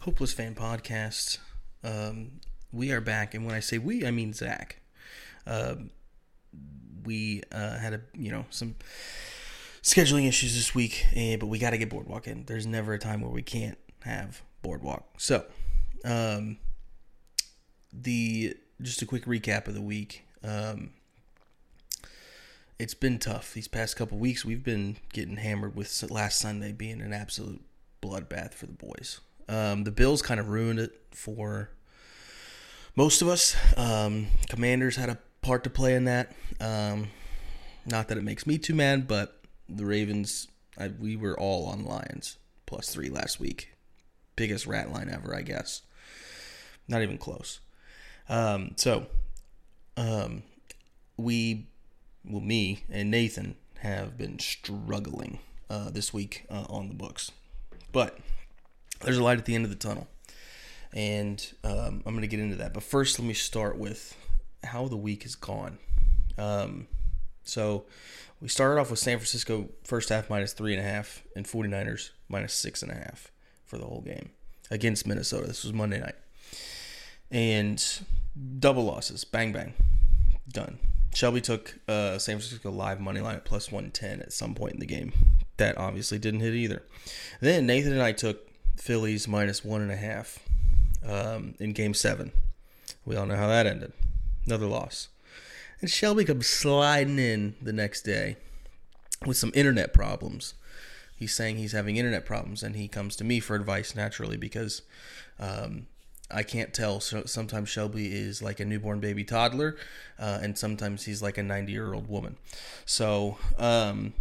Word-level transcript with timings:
Hopeless 0.00 0.32
Fan 0.32 0.54
Podcast. 0.54 1.36
Um, 1.84 2.40
we 2.72 2.90
are 2.90 3.02
back, 3.02 3.34
and 3.34 3.44
when 3.44 3.54
I 3.54 3.60
say 3.60 3.76
we, 3.76 4.06
I 4.06 4.10
mean 4.10 4.32
Zack. 4.32 4.80
Um, 5.46 5.90
we 7.04 7.42
uh, 7.52 7.76
had 7.76 7.92
a 7.92 8.00
you 8.14 8.30
know 8.30 8.46
some 8.48 8.76
scheduling 9.82 10.26
issues 10.26 10.54
this 10.54 10.74
week, 10.74 11.04
but 11.38 11.48
we 11.48 11.58
got 11.58 11.70
to 11.70 11.78
get 11.78 11.90
Boardwalk 11.90 12.26
in. 12.26 12.44
There's 12.46 12.66
never 12.66 12.94
a 12.94 12.98
time 12.98 13.20
where 13.20 13.30
we 13.30 13.42
can't 13.42 13.76
have 14.04 14.40
Boardwalk. 14.62 15.04
So, 15.18 15.44
um, 16.02 16.56
the 17.92 18.56
just 18.80 19.02
a 19.02 19.06
quick 19.06 19.26
recap 19.26 19.68
of 19.68 19.74
the 19.74 19.82
week. 19.82 20.24
Um, 20.42 20.92
it's 22.78 22.94
been 22.94 23.18
tough 23.18 23.52
these 23.52 23.68
past 23.68 23.96
couple 23.96 24.16
weeks. 24.16 24.46
We've 24.46 24.64
been 24.64 24.96
getting 25.12 25.36
hammered 25.36 25.76
with 25.76 26.10
last 26.10 26.40
Sunday 26.40 26.72
being 26.72 27.02
an 27.02 27.12
absolute 27.12 27.60
bloodbath 28.02 28.54
for 28.54 28.64
the 28.64 28.72
boys. 28.72 29.20
Um, 29.50 29.82
the 29.82 29.90
Bills 29.90 30.22
kind 30.22 30.38
of 30.38 30.48
ruined 30.48 30.78
it 30.78 30.92
for 31.10 31.70
most 32.94 33.20
of 33.20 33.28
us. 33.28 33.56
Um, 33.76 34.28
commanders 34.48 34.94
had 34.94 35.08
a 35.08 35.18
part 35.42 35.64
to 35.64 35.70
play 35.70 35.94
in 35.94 36.04
that. 36.04 36.32
Um, 36.60 37.08
not 37.84 38.06
that 38.08 38.16
it 38.16 38.22
makes 38.22 38.46
me 38.46 38.58
too 38.58 38.74
mad, 38.74 39.08
but 39.08 39.40
the 39.68 39.84
Ravens, 39.84 40.46
I, 40.78 40.88
we 40.88 41.16
were 41.16 41.38
all 41.38 41.66
on 41.66 41.84
Lions 41.84 42.38
plus 42.64 42.90
three 42.90 43.10
last 43.10 43.40
week. 43.40 43.72
Biggest 44.36 44.66
rat 44.68 44.92
line 44.92 45.10
ever, 45.12 45.34
I 45.34 45.42
guess. 45.42 45.82
Not 46.86 47.02
even 47.02 47.18
close. 47.18 47.58
Um, 48.28 48.74
so, 48.76 49.06
um, 49.96 50.44
we, 51.16 51.66
well, 52.24 52.40
me 52.40 52.84
and 52.88 53.10
Nathan 53.10 53.56
have 53.80 54.16
been 54.16 54.38
struggling 54.38 55.40
uh, 55.68 55.90
this 55.90 56.14
week 56.14 56.46
uh, 56.48 56.66
on 56.68 56.88
the 56.88 56.94
books. 56.94 57.32
But 57.92 58.18
there's 59.02 59.18
a 59.18 59.22
light 59.22 59.38
at 59.38 59.44
the 59.44 59.54
end 59.54 59.64
of 59.64 59.70
the 59.70 59.76
tunnel. 59.76 60.08
And 60.92 61.44
um, 61.62 62.02
I'm 62.04 62.12
going 62.14 62.22
to 62.22 62.26
get 62.26 62.40
into 62.40 62.56
that. 62.56 62.74
But 62.74 62.82
first, 62.82 63.18
let 63.18 63.26
me 63.26 63.34
start 63.34 63.78
with 63.78 64.16
how 64.64 64.88
the 64.88 64.96
week 64.96 65.22
has 65.22 65.34
gone. 65.34 65.78
Um, 66.36 66.88
so 67.44 67.84
we 68.40 68.48
started 68.48 68.80
off 68.80 68.90
with 68.90 68.98
San 68.98 69.18
Francisco 69.18 69.68
first 69.84 70.08
half 70.08 70.30
minus 70.30 70.52
three 70.52 70.74
and 70.74 70.84
a 70.84 70.88
half, 70.88 71.22
and 71.36 71.46
49ers 71.46 72.10
minus 72.28 72.54
six 72.54 72.82
and 72.82 72.90
a 72.90 72.94
half 72.94 73.30
for 73.64 73.78
the 73.78 73.84
whole 73.84 74.00
game 74.00 74.30
against 74.70 75.06
Minnesota. 75.06 75.46
This 75.46 75.64
was 75.64 75.72
Monday 75.72 76.00
night. 76.00 76.16
And 77.30 77.82
double 78.58 78.84
losses. 78.84 79.24
Bang, 79.24 79.52
bang. 79.52 79.74
Done. 80.48 80.78
Shelby 81.14 81.40
took 81.40 81.78
uh, 81.88 82.18
San 82.18 82.36
Francisco 82.38 82.70
live 82.70 83.00
money 83.00 83.20
line 83.20 83.36
at 83.36 83.44
plus 83.44 83.70
110 83.70 84.20
at 84.20 84.32
some 84.32 84.54
point 84.54 84.74
in 84.74 84.80
the 84.80 84.86
game. 84.86 85.12
That 85.56 85.76
obviously 85.76 86.18
didn't 86.18 86.40
hit 86.40 86.54
either. 86.54 86.82
Then 87.40 87.66
Nathan 87.66 87.92
and 87.92 88.02
I 88.02 88.12
took 88.12 88.49
Phillies 88.80 89.28
minus 89.28 89.64
one 89.64 89.82
and 89.82 89.92
a 89.92 89.96
half 89.96 90.38
um, 91.06 91.54
in 91.58 91.72
game 91.72 91.94
seven. 91.94 92.32
We 93.04 93.16
all 93.16 93.26
know 93.26 93.36
how 93.36 93.48
that 93.48 93.66
ended. 93.66 93.92
Another 94.46 94.66
loss. 94.66 95.08
And 95.80 95.90
Shelby 95.90 96.24
comes 96.24 96.46
sliding 96.46 97.18
in 97.18 97.54
the 97.60 97.72
next 97.72 98.02
day 98.02 98.36
with 99.26 99.36
some 99.36 99.52
internet 99.54 99.92
problems. 99.92 100.54
He's 101.16 101.34
saying 101.34 101.56
he's 101.56 101.72
having 101.72 101.96
internet 101.96 102.24
problems, 102.24 102.62
and 102.62 102.74
he 102.74 102.88
comes 102.88 103.16
to 103.16 103.24
me 103.24 103.40
for 103.40 103.54
advice 103.54 103.94
naturally 103.94 104.38
because 104.38 104.82
um, 105.38 105.86
I 106.30 106.42
can't 106.42 106.72
tell. 106.72 107.00
So 107.00 107.24
sometimes 107.26 107.68
Shelby 107.68 108.14
is 108.14 108.40
like 108.40 108.60
a 108.60 108.64
newborn 108.64 109.00
baby 109.00 109.24
toddler, 109.24 109.76
uh, 110.18 110.38
and 110.42 110.56
sometimes 110.56 111.04
he's 111.04 111.20
like 111.20 111.36
a 111.36 111.42
90 111.42 111.72
year 111.72 111.92
old 111.92 112.08
woman. 112.08 112.36
So 112.86 113.36
um, 113.58 114.14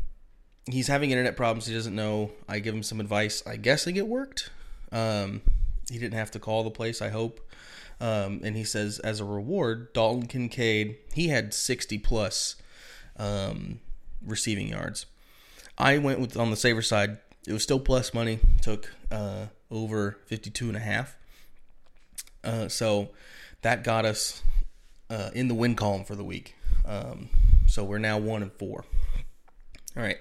he's 0.73 0.87
having 0.87 1.11
internet 1.11 1.35
problems. 1.35 1.65
He 1.65 1.73
doesn't 1.73 1.95
know. 1.95 2.31
I 2.47 2.59
give 2.59 2.73
him 2.73 2.83
some 2.83 2.99
advice. 2.99 3.43
I 3.45 3.55
guessing 3.55 3.95
it 3.95 4.07
worked. 4.07 4.49
Um, 4.91 5.41
he 5.89 5.97
didn't 5.97 6.15
have 6.15 6.31
to 6.31 6.39
call 6.39 6.63
the 6.63 6.71
place. 6.71 7.01
I 7.01 7.09
hope. 7.09 7.39
Um, 8.01 8.41
and 8.43 8.55
he 8.55 8.63
says, 8.63 8.99
as 8.99 9.19
a 9.19 9.25
reward, 9.25 9.91
Dalton 9.93 10.27
Kincaid, 10.27 10.97
he 11.13 11.27
had 11.27 11.53
60 11.53 11.97
plus 11.99 12.55
um, 13.17 13.79
receiving 14.25 14.69
yards. 14.69 15.05
I 15.77 15.97
went 15.97 16.19
with 16.19 16.37
on 16.37 16.49
the 16.49 16.57
saver 16.57 16.81
side. 16.81 17.17
It 17.47 17.53
was 17.53 17.63
still 17.63 17.79
plus 17.79 18.13
money. 18.13 18.39
Took 18.61 18.91
uh, 19.11 19.47
over 19.69 20.17
52 20.25 20.67
and 20.67 20.77
a 20.77 20.81
half. 20.81 21.17
Uh, 22.43 22.67
so 22.67 23.09
that 23.61 23.83
got 23.83 24.05
us 24.05 24.43
uh, 25.09 25.29
in 25.33 25.47
the 25.47 25.53
win 25.53 25.75
column 25.75 26.05
for 26.05 26.15
the 26.15 26.23
week. 26.23 26.55
Um, 26.85 27.29
so 27.67 27.83
we're 27.83 27.97
now 27.97 28.17
one 28.17 28.41
and 28.41 28.51
four. 28.53 28.85
All 29.97 30.03
right. 30.03 30.17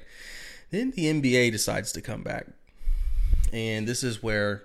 Then 0.71 0.93
the 0.93 1.07
NBA 1.07 1.53
decides 1.53 1.93
to 1.93 2.01
come 2.01 2.23
back. 2.23 2.47
And 3.53 3.87
this 3.87 4.03
is 4.03 4.23
where 4.23 4.65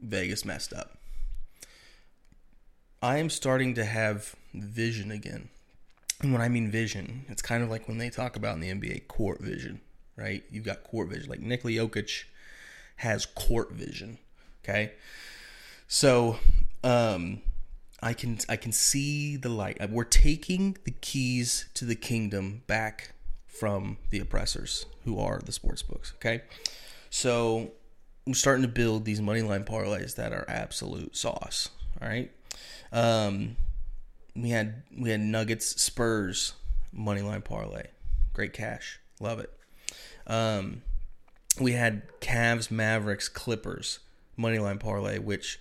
Vegas 0.00 0.44
messed 0.44 0.72
up. 0.72 0.98
I 3.02 3.16
am 3.16 3.30
starting 3.30 3.74
to 3.74 3.84
have 3.84 4.34
vision 4.52 5.10
again. 5.10 5.48
And 6.20 6.32
when 6.32 6.42
I 6.42 6.48
mean 6.48 6.70
vision, 6.70 7.24
it's 7.28 7.40
kind 7.40 7.62
of 7.62 7.70
like 7.70 7.88
when 7.88 7.96
they 7.96 8.10
talk 8.10 8.36
about 8.36 8.54
in 8.54 8.60
the 8.60 8.70
NBA 8.70 9.08
court 9.08 9.40
vision, 9.40 9.80
right? 10.16 10.44
You've 10.50 10.66
got 10.66 10.84
court 10.84 11.08
vision. 11.08 11.30
Like 11.30 11.40
Nikola 11.40 11.72
Jokic 11.72 12.24
has 12.96 13.24
court 13.24 13.72
vision. 13.72 14.18
Okay. 14.62 14.92
So 15.88 16.38
um 16.84 17.40
I 18.02 18.12
can 18.12 18.38
I 18.50 18.56
can 18.56 18.72
see 18.72 19.36
the 19.36 19.48
light. 19.48 19.78
We're 19.90 20.04
taking 20.04 20.76
the 20.84 20.90
keys 20.90 21.70
to 21.74 21.86
the 21.86 21.94
kingdom 21.94 22.62
back 22.66 23.12
from 23.50 23.98
the 24.10 24.20
oppressors, 24.20 24.86
who 25.04 25.18
are 25.18 25.40
the 25.44 25.52
sports 25.52 25.82
books. 25.82 26.12
Okay, 26.16 26.42
so 27.10 27.72
I'm 28.26 28.34
starting 28.34 28.62
to 28.62 28.68
build 28.68 29.04
these 29.04 29.20
money 29.20 29.42
line 29.42 29.64
parlays 29.64 30.16
that 30.16 30.32
are 30.32 30.44
absolute 30.48 31.16
sauce. 31.16 31.68
All 32.00 32.08
right, 32.08 32.30
um, 32.92 33.56
we 34.34 34.50
had 34.50 34.82
we 34.96 35.10
had 35.10 35.20
Nuggets 35.20 35.80
Spurs 35.80 36.54
money 36.92 37.22
line 37.22 37.42
parlay, 37.42 37.86
great 38.32 38.52
cash, 38.52 39.00
love 39.20 39.40
it. 39.40 39.52
Um, 40.26 40.82
we 41.60 41.72
had 41.72 42.02
Cavs 42.20 42.70
Mavericks 42.70 43.28
Clippers 43.28 43.98
money 44.36 44.58
line 44.58 44.78
parlay, 44.78 45.18
which 45.18 45.58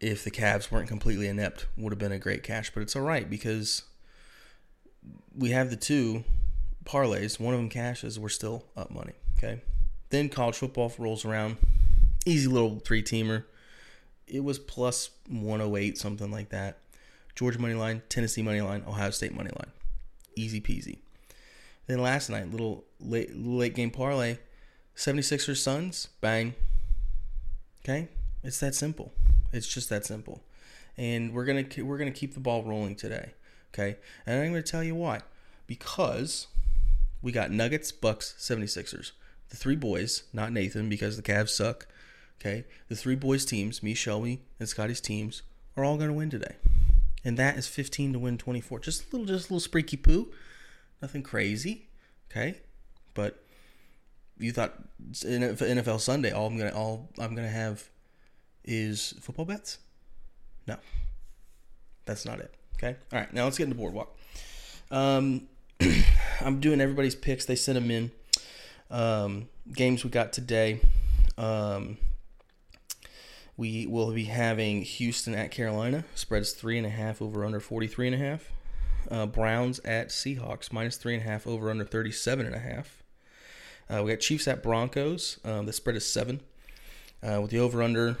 if 0.00 0.24
the 0.24 0.30
Cavs 0.30 0.70
weren't 0.70 0.88
completely 0.88 1.28
inept, 1.28 1.66
would 1.76 1.92
have 1.92 1.98
been 1.98 2.12
a 2.12 2.18
great 2.18 2.42
cash. 2.42 2.70
But 2.72 2.82
it's 2.82 2.96
all 2.96 3.02
right 3.02 3.28
because 3.28 3.82
we 5.36 5.50
have 5.50 5.70
the 5.70 5.76
two 5.76 6.24
parlays. 6.84 7.40
One 7.40 7.54
of 7.54 7.60
them 7.60 7.68
cashes. 7.68 8.18
We're 8.18 8.28
still 8.28 8.64
up 8.76 8.90
money. 8.90 9.14
Okay. 9.38 9.60
Then 10.10 10.28
college 10.28 10.56
football 10.56 10.92
rolls 10.98 11.24
around. 11.24 11.56
Easy 12.26 12.48
little 12.48 12.78
three 12.80 13.02
teamer. 13.02 13.44
It 14.26 14.42
was 14.42 14.58
plus 14.58 15.10
108, 15.28 15.98
something 15.98 16.30
like 16.30 16.50
that. 16.50 16.78
Georgia 17.34 17.58
money 17.58 17.74
line, 17.74 18.02
Tennessee 18.08 18.42
money 18.42 18.60
line, 18.60 18.84
Ohio 18.86 19.10
State 19.10 19.34
money 19.34 19.50
line. 19.50 19.72
Easy 20.36 20.60
peasy. 20.60 20.98
Then 21.86 22.00
last 22.00 22.30
night, 22.30 22.50
little 22.50 22.84
late 23.00 23.36
late 23.36 23.74
game 23.74 23.90
parlay, 23.90 24.38
76ers 24.96 25.56
Suns, 25.56 26.08
bang. 26.20 26.54
Okay? 27.82 28.08
It's 28.42 28.60
that 28.60 28.74
simple. 28.74 29.12
It's 29.52 29.66
just 29.66 29.88
that 29.90 30.06
simple. 30.06 30.42
And 30.96 31.34
we're 31.34 31.44
going 31.44 31.68
to 31.68 31.82
we're 31.82 31.98
going 31.98 32.12
to 32.12 32.18
keep 32.18 32.34
the 32.34 32.40
ball 32.40 32.62
rolling 32.62 32.94
today. 32.94 33.32
Okay? 33.72 33.96
And 34.26 34.40
I'm 34.40 34.52
going 34.52 34.62
to 34.62 34.70
tell 34.70 34.84
you 34.84 34.94
why. 34.94 35.20
Because 35.66 36.46
we 37.24 37.32
got 37.32 37.50
Nuggets, 37.50 37.90
Bucks, 37.90 38.34
76ers. 38.38 39.12
The 39.48 39.56
three 39.56 39.76
boys, 39.76 40.24
not 40.34 40.52
Nathan 40.52 40.90
because 40.90 41.16
the 41.16 41.22
Cavs 41.22 41.48
suck. 41.48 41.86
Okay? 42.38 42.66
The 42.88 42.96
three 42.96 43.14
boys 43.14 43.46
teams, 43.46 43.82
me, 43.82 43.94
Shelby, 43.94 44.42
and 44.60 44.68
Scotty's 44.68 45.00
teams 45.00 45.40
are 45.74 45.84
all 45.84 45.96
going 45.96 46.10
to 46.10 46.14
win 46.14 46.28
today. 46.28 46.56
And 47.24 47.38
that 47.38 47.56
is 47.56 47.66
15 47.66 48.12
to 48.12 48.18
win 48.18 48.36
24. 48.36 48.80
Just 48.80 49.04
a 49.04 49.16
little 49.16 49.26
just 49.26 49.48
a 49.48 49.54
little 49.54 49.60
spreaky 49.60 49.96
poo. 49.96 50.32
Nothing 51.00 51.22
crazy. 51.22 51.88
Okay? 52.30 52.60
But 53.14 53.42
you 54.38 54.52
thought 54.52 54.74
NFL 55.10 56.00
Sunday 56.00 56.30
all 56.30 56.46
I'm 56.46 56.58
going 56.58 56.70
to 56.70 56.76
all 56.76 57.08
I'm 57.18 57.34
going 57.34 57.48
to 57.48 57.54
have 57.54 57.88
is 58.64 59.14
football 59.20 59.46
bets? 59.46 59.78
No. 60.66 60.76
That's 62.04 62.26
not 62.26 62.40
it. 62.40 62.54
Okay? 62.76 62.96
All 63.10 63.18
right, 63.18 63.32
now 63.32 63.44
let's 63.44 63.56
get 63.56 63.64
into 63.64 63.76
Boardwalk. 63.76 64.14
Um, 64.90 65.48
I'm 66.40 66.60
doing 66.60 66.80
everybody's 66.80 67.14
picks. 67.14 67.44
They 67.44 67.56
sent 67.56 67.74
them 67.74 67.90
in. 67.90 68.10
Um, 68.90 69.48
games 69.72 70.04
we 70.04 70.10
got 70.10 70.32
today. 70.32 70.80
Um, 71.36 71.98
we 73.56 73.86
will 73.86 74.12
be 74.12 74.24
having 74.24 74.82
Houston 74.82 75.34
at 75.34 75.50
Carolina. 75.50 76.04
Spreads 76.14 76.52
three 76.52 76.76
and 76.76 76.86
a 76.86 76.90
half 76.90 77.22
over 77.22 77.44
under 77.44 77.60
43 77.60 78.08
and 78.08 78.14
a 78.14 78.18
half. 78.18 78.52
Uh, 79.10 79.26
Browns 79.26 79.80
at 79.80 80.08
Seahawks 80.08 80.72
minus 80.72 80.96
three 80.96 81.14
and 81.14 81.22
a 81.22 81.26
half 81.26 81.46
over 81.46 81.70
under 81.70 81.84
37 81.84 82.46
and 82.46 82.54
a 82.54 82.58
half. 82.58 83.02
Uh, 83.88 84.02
we 84.02 84.12
got 84.12 84.20
Chiefs 84.20 84.48
at 84.48 84.62
Broncos. 84.62 85.38
Um, 85.44 85.66
the 85.66 85.72
spread 85.72 85.96
is 85.96 86.10
seven. 86.10 86.40
Uh, 87.22 87.40
with 87.40 87.50
the 87.50 87.58
over 87.58 87.82
under 87.82 88.16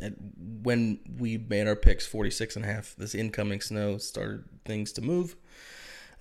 at 0.00 0.14
when 0.62 0.98
we 1.18 1.38
made 1.38 1.66
our 1.66 1.76
picks 1.76 2.06
46 2.06 2.56
and 2.56 2.64
a 2.64 2.68
half 2.68 2.94
this 2.96 3.14
incoming 3.14 3.60
snow 3.60 3.98
started 3.98 4.44
things 4.64 4.92
to 4.92 5.00
move 5.00 5.36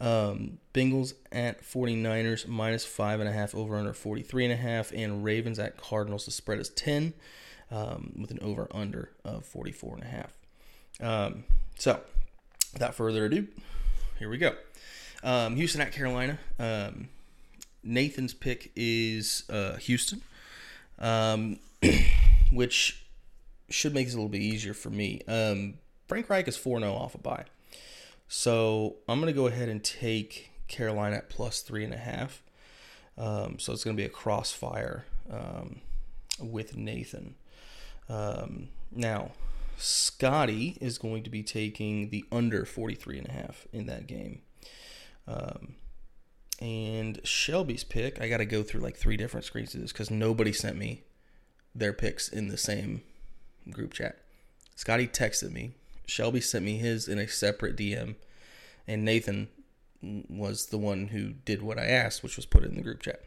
um, 0.02 0.58
bengals 0.74 1.14
at 1.32 1.62
49ers 1.62 2.48
minus 2.48 2.84
five 2.84 3.20
and 3.20 3.30
a 3.30 3.32
half 3.32 3.54
over 3.54 3.76
under 3.76 3.94
43 3.94 4.46
and 4.46 5.24
ravens 5.24 5.60
at 5.60 5.78
cardinals 5.78 6.26
the 6.26 6.32
spread 6.32 6.60
is 6.60 6.70
10 6.70 7.14
um, 7.70 8.12
with 8.20 8.32
an 8.32 8.40
over 8.42 8.68
under 8.72 9.12
of 9.24 9.46
44 9.46 9.96
and 9.96 10.04
a 10.04 10.08
half. 10.08 10.38
Um, 11.00 11.44
so, 11.78 12.02
without 12.74 12.96
further 12.96 13.26
ado, 13.26 13.48
here 14.18 14.30
we 14.30 14.38
go. 14.38 14.56
Um, 15.24 15.56
Houston 15.56 15.82
at 15.82 15.92
Carolina. 15.92 16.40
Um, 16.60 17.10
Nathan's 17.84 18.34
pick 18.34 18.72
is 18.76 19.44
uh, 19.50 19.76
Houston, 19.78 20.22
um, 20.98 21.60
which 22.52 23.06
should 23.70 23.94
make 23.94 24.08
it 24.08 24.14
a 24.14 24.16
little 24.16 24.30
bit 24.30 24.42
easier 24.42 24.74
for 24.74 24.90
me. 24.90 25.22
Um, 25.28 25.76
Frank 26.08 26.28
Reich 26.28 26.48
is 26.48 26.58
4 26.58 26.80
0 26.80 26.92
off 26.92 27.14
a 27.14 27.20
bye. 27.20 27.46
So 28.34 28.96
I'm 29.10 29.20
going 29.20 29.28
to 29.28 29.38
go 29.38 29.48
ahead 29.48 29.68
and 29.68 29.84
take 29.84 30.52
Carolina 30.70 31.18
at 31.18 31.30
plus 31.30 31.62
3.5. 31.62 32.30
Um, 33.18 33.60
so 33.60 33.74
it's 33.74 33.84
going 33.84 33.98
to 33.98 34.02
be 34.02 34.06
a 34.06 34.10
crossfire 34.10 35.04
um, 35.30 35.82
with 36.40 36.78
Nathan. 36.78 37.36
Um, 38.08 38.70
now, 38.90 39.32
Scotty 39.76 40.78
is 40.80 40.98
going 40.98 41.24
to 41.24 41.30
be 41.30 41.44
taking 41.44 42.10
the 42.10 42.24
under 42.32 42.64
43.5 42.64 43.68
in 43.74 43.88
that 43.88 44.08
game. 44.08 44.44
Um, 45.28 45.76
and 46.62 47.20
Shelby's 47.26 47.84
pick, 47.84 48.22
I 48.22 48.30
got 48.30 48.38
to 48.38 48.46
go 48.46 48.64
through 48.64 48.80
like 48.80 48.96
three 48.96 49.18
different 49.18 49.46
screens 49.46 49.76
of 49.76 49.82
this 49.82 49.92
because 49.92 50.10
nobody 50.10 50.54
sent 50.54 50.78
me 50.78 51.04
their 51.76 51.92
picks 51.92 52.30
in 52.30 52.48
the 52.48 52.58
same 52.58 53.02
group 53.70 53.92
chat. 53.92 54.20
Scotty 54.78 55.06
texted 55.06 55.52
me. 55.52 55.74
Shelby 56.06 56.42
sent 56.42 56.66
me 56.66 56.78
his 56.78 57.08
in 57.08 57.20
a 57.20 57.28
separate 57.28 57.76
DM, 57.76 58.16
and 58.88 59.06
Nathan 59.06 59.48
was 60.02 60.68
the 60.68 60.78
one 60.78 61.08
who 61.08 61.30
did 61.30 61.62
what 61.62 61.78
I 61.78 61.86
asked, 61.86 62.24
which 62.24 62.36
was 62.36 62.46
put 62.46 62.64
it 62.64 62.70
in 62.70 62.76
the 62.76 62.82
group 62.82 63.02
chat. 63.02 63.22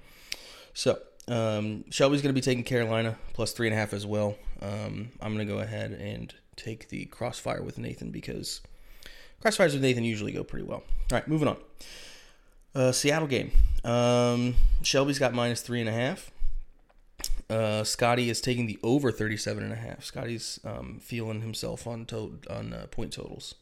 So 0.73 0.99
um, 1.29 1.85
Shelby's 1.91 2.21
going 2.21 2.35
to 2.35 2.39
be 2.39 2.45
taking 2.45 2.65
Carolina 2.65 3.17
plus 3.33 3.53
three 3.53 3.69
and 3.69 3.75
a 3.75 3.79
half 3.79 3.93
as 3.93 4.05
well. 4.05 4.37
Um, 4.61 5.11
I'm 5.21 5.35
going 5.35 5.47
to 5.47 5.53
go 5.53 5.61
ahead 5.61 5.93
and 5.93 6.35
take 6.57 6.89
the 6.89 7.07
crossfire 7.07 7.63
with 7.63 7.79
Nathan 7.79 8.11
because 8.11 8.61
crossfires 9.43 9.73
with 9.73 9.83
Nathan 9.83 10.05
usually 10.05 10.33
go 10.33 10.45
pretty 10.45 10.67
well. 10.67 10.83
All 11.11 11.19
right, 11.19 11.29
moving 11.29 11.49
on. 11.49 11.57
Uh, 12.75 12.93
Seattle 12.93 13.29
game. 13.29 13.53
Um, 13.85 14.57
Shelby's 14.83 15.19
got 15.19 15.33
minus 15.33 15.61
three 15.61 15.81
and 15.81 15.89
a 15.89 15.93
half. 15.93 16.31
Uh, 17.51 17.85
Scotty 17.85 18.31
is 18.31 18.41
taking 18.41 18.67
the 18.67 18.79
over 18.83 19.13
37 19.13 19.63
and 19.63 19.73
a 19.73 19.77
half. 19.77 20.05
Scotty's 20.05 20.59
um, 20.65 20.99
feeling 21.03 21.43
himself 21.43 21.87
on 21.87 22.07
to- 22.07 22.39
on 22.49 22.73
uh, 22.73 22.87
point 22.91 23.13
totals 23.13 23.55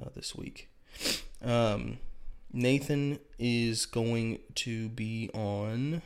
uh, 0.00 0.08
this 0.14 0.34
week. 0.34 0.68
Um, 1.42 1.98
Nathan 2.52 3.18
is 3.38 3.84
going 3.86 4.38
to 4.56 4.88
be 4.88 5.28
on 5.34 6.00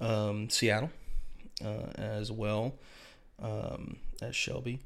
um, 0.00 0.50
Seattle 0.50 0.90
uh, 1.64 1.90
as 1.96 2.30
well 2.30 2.74
um, 3.42 3.96
as 4.20 4.36
Shelby, 4.36 4.80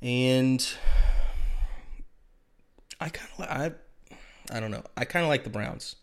and 0.00 0.66
I 3.00 3.10
kind 3.10 3.30
of 3.38 3.44
I 3.44 4.56
I 4.56 4.60
don't 4.60 4.70
know. 4.70 4.82
I 4.96 5.04
kind 5.04 5.24
of 5.24 5.28
like 5.28 5.44
the 5.44 5.50
Browns 5.50 5.96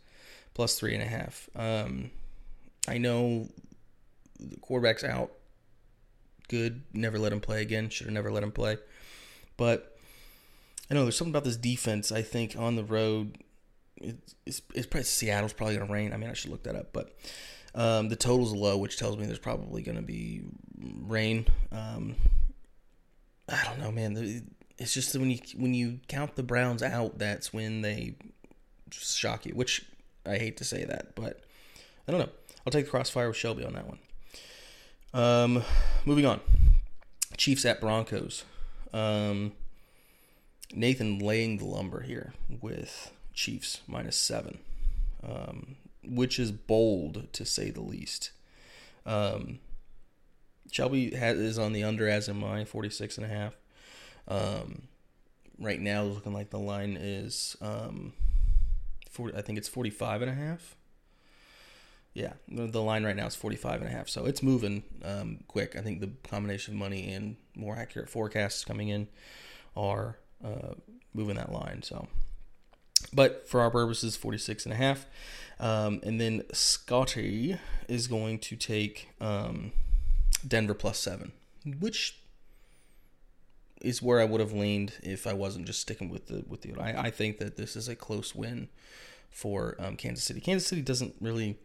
plus 0.54 0.78
three 0.80 0.94
and 0.94 1.04
a 1.04 1.08
half. 1.08 1.50
Um, 1.56 2.12
I 2.88 2.98
know 3.00 3.50
the 4.40 4.58
quarterback's 4.58 5.04
out. 5.04 5.32
Good. 6.48 6.84
Never 6.94 7.20
let 7.20 7.34
him 7.34 7.42
play 7.42 7.62
again. 7.62 7.90
Should 7.90 8.08
have 8.08 8.14
never 8.14 8.32
let 8.32 8.44
him 8.44 8.52
play. 8.52 8.78
But 9.58 9.98
I 10.90 10.94
know 10.94 11.04
there's 11.04 11.18
something 11.18 11.34
about 11.34 11.44
this 11.44 11.58
defense. 11.58 12.12
I 12.12 12.22
think 12.22 12.56
on 12.58 12.76
the 12.76 12.84
road, 12.84 13.38
it's 13.98 14.36
it's, 14.46 14.62
it's 14.74 14.88
probably 14.88 15.04
Seattle's 15.04 15.54
probably 15.54 15.76
going 15.76 15.88
to 15.88 15.94
rain. 15.94 16.14
I 16.14 16.18
mean, 16.18 16.30
I 16.30 16.34
should 16.34 16.52
look 16.52 16.64
that 16.64 16.76
up, 16.76 16.94
but 16.94 17.16
um, 17.76 18.10
the 18.10 18.16
total's 18.16 18.54
low, 18.54 18.78
which 18.78 18.98
tells 18.98 19.18
me 19.18 19.26
there's 19.26 19.40
probably 19.40 19.82
going 19.82 19.98
to 19.98 20.04
be 20.04 20.44
rain. 21.02 21.48
Um, 21.72 22.16
I 23.50 23.64
don't 23.66 23.80
know, 23.80 23.92
man. 23.92 24.48
It's 24.78 24.94
just 24.94 25.16
when 25.16 25.32
you 25.32 25.40
when 25.56 25.74
you 25.74 26.00
count 26.08 26.36
the 26.36 26.44
Browns 26.44 26.84
out, 26.84 27.18
that's 27.18 27.52
when 27.52 27.82
they 27.82 28.16
shock 28.92 29.46
you. 29.46 29.54
Which 29.54 29.86
I 30.26 30.38
hate 30.38 30.58
to 30.58 30.64
say 30.64 30.86
that, 30.86 31.16
but 31.16 31.44
I 32.08 32.12
don't 32.12 32.22
know. 32.22 32.30
I'll 32.66 32.72
take 32.72 32.86
the 32.86 32.92
crossfire 32.92 33.28
with 33.28 33.38
Shelby 33.38 33.66
on 33.66 33.74
that 33.74 33.88
one. 33.88 34.00
Um, 35.18 35.64
moving 36.06 36.28
on. 36.28 36.42
Chiefs 37.38 37.66
at 37.66 37.82
Broncos. 37.82 38.44
Um, 38.94 39.54
Nathan 40.72 41.18
laying 41.18 41.58
the 41.58 41.66
lumber 41.66 42.02
here 42.02 42.34
with 42.62 43.12
Chiefs 43.34 43.82
minus 43.88 44.16
seven, 44.16 44.60
um, 45.28 45.76
which 46.08 46.38
is 46.38 46.52
bold 46.52 47.34
to 47.34 47.46
say 47.46 47.72
the 47.72 47.82
least. 47.82 48.30
Um, 49.08 49.58
Shelby 50.72 51.16
has, 51.16 51.40
is 51.40 51.58
on 51.58 51.74
the 51.74 51.84
under 51.84 52.08
as 52.08 52.30
in 52.30 52.38
mine, 52.38 52.66
46 52.66 53.18
and 53.18 53.26
a 53.26 53.30
half. 53.30 53.56
Um, 54.28 54.84
right 55.58 55.82
now, 55.82 56.04
looking 56.04 56.34
like 56.34 56.52
the 56.52 56.60
line 56.60 56.96
is 56.96 57.58
um, 57.60 58.14
40, 59.10 59.36
I 59.36 59.42
think 59.42 59.58
it's 59.58 59.68
45 59.68 60.22
and 60.22 60.30
a 60.30 60.36
half. 60.36 60.77
Yeah, 62.18 62.34
the 62.48 62.82
line 62.82 63.04
right 63.04 63.16
now 63.16 63.28
is 63.28 63.36
45 63.36 63.82
and 63.82 63.92
a 63.92 63.94
half. 63.94 64.10
So 64.10 64.26
it's 64.26 64.42
moving 64.42 64.82
um, 65.06 65.42
quick. 65.48 65.76
I 65.76 65.82
think 65.82 66.02
the 66.02 66.10
combination 66.28 66.74
of 66.74 66.80
money 66.80 67.14
and 67.14 67.36
more 67.56 67.76
accurate 67.76 68.10
forecasts 68.10 68.66
coming 68.66 68.88
in 68.88 69.08
are 69.76 70.18
uh, 70.44 70.74
moving 71.14 71.36
that 71.36 71.52
line. 71.52 71.84
So, 71.84 72.08
but 73.14 73.48
for 73.48 73.62
our 73.62 73.70
purposes, 73.70 74.16
46 74.16 74.66
and 74.66 74.74
a 74.74 74.78
half. 74.78 75.06
Um, 75.60 76.00
and 76.02 76.20
then 76.20 76.42
Scotty 76.54 77.60
is 77.88 78.08
going 78.08 78.40
to 78.40 78.56
take 78.56 79.10
um, 79.22 79.72
Denver 80.48 80.74
plus 80.74 80.98
seven, 80.98 81.34
which 81.80 82.20
is 83.80 84.02
where 84.02 84.20
I 84.20 84.26
would 84.26 84.42
have 84.42 84.54
leaned 84.54 84.94
if 85.04 85.28
I 85.28 85.34
wasn't 85.34 85.68
just 85.68 85.82
sticking 85.82 86.10
with 86.10 86.26
the 86.30 86.44
with 86.48 86.64
the. 86.64 86.74
I, 86.82 87.00
I 87.04 87.10
think 87.12 87.38
that 87.38 87.58
this 87.58 87.76
is 87.76 87.88
a 87.88 87.96
close 87.96 88.34
win 88.34 88.70
for 89.30 89.76
um, 89.78 89.98
Kansas 89.98 90.24
City. 90.24 90.40
Kansas 90.40 90.68
City 90.68 90.82
doesn't 90.82 91.14
really 91.22 91.60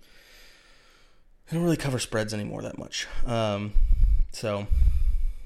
they 1.49 1.56
don't 1.56 1.65
really 1.65 1.77
cover 1.77 1.99
spreads 1.99 2.33
anymore 2.33 2.62
that 2.62 2.79
much. 2.79 3.06
Um, 3.27 3.73
so, 4.33 4.67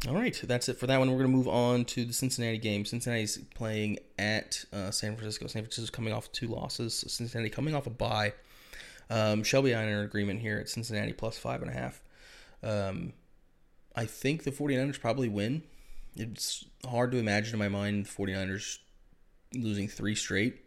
all 0.07 0.15
right, 0.15 0.39
that's 0.45 0.69
it 0.69 0.79
for 0.79 0.87
that 0.87 0.99
one. 0.99 1.11
We're 1.11 1.19
gonna 1.19 1.29
move 1.29 1.49
on 1.49 1.85
to 1.87 2.05
the 2.05 2.13
Cincinnati 2.13 2.59
game. 2.59 2.85
Cincinnati's 2.85 3.39
playing 3.55 3.99
at 4.19 4.65
uh, 4.73 4.91
San 4.91 5.17
Francisco. 5.17 5.47
San 5.47 5.63
Francisco's 5.63 5.91
coming 5.91 6.13
off 6.13 6.31
two 6.33 6.49
losses. 6.49 7.05
Cincinnati 7.09 7.51
coming 7.51 7.75
off 7.75 7.87
a 7.87 7.91
bye. 7.91 8.33
Um, 9.09 9.43
Shelby 9.43 9.73
and 9.73 9.81
I 9.81 9.85
are 9.85 9.99
in 10.01 10.05
agreement 10.05 10.41
here 10.41 10.59
at 10.59 10.69
Cincinnati 10.69 11.13
plus 11.13 11.39
five 11.39 11.63
and 11.63 11.71
a 11.71 11.75
half. 11.75 12.03
Um, 12.63 13.13
I 13.95 14.05
think 14.05 14.45
the 14.45 14.51
49ers 14.51 15.01
probably 15.01 15.29
win. 15.29 15.63
It's 16.17 16.65
hard 16.89 17.13
to 17.13 17.19
imagine 17.19 17.55
in 17.55 17.59
my 17.59 17.69
mind 17.69 18.07
the 18.07 18.11
49ers 18.11 18.79
losing 19.55 19.89
three 19.89 20.15
straight. 20.15 20.63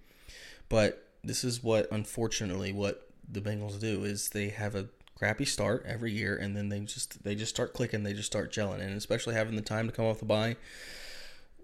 But 0.70 1.08
this 1.24 1.44
is 1.44 1.64
what, 1.64 1.88
unfortunately, 1.92 2.72
what 2.72 3.10
the 3.28 3.42
Bengals 3.42 3.80
do 3.80 4.04
is 4.04 4.30
they 4.30 4.50
have 4.50 4.76
a 4.76 4.88
crappy 5.20 5.46
start 5.46 5.86
every 5.86 6.14
year, 6.14 6.36
and 6.36 6.56
then 6.56 6.70
they 6.70 6.80
just 6.80 7.24
they 7.24 7.36
just 7.36 7.54
start 7.54 7.74
clicking, 7.74 8.04
they 8.04 8.14
just 8.14 8.32
start 8.32 8.52
gelling, 8.52 8.82
and 8.82 8.96
especially 8.96 9.36
having 9.36 9.58
the 9.58 9.62
time 9.62 9.86
to 9.86 9.94
come 9.94 10.06
off 10.06 10.20
the 10.20 10.26
bye, 10.26 10.56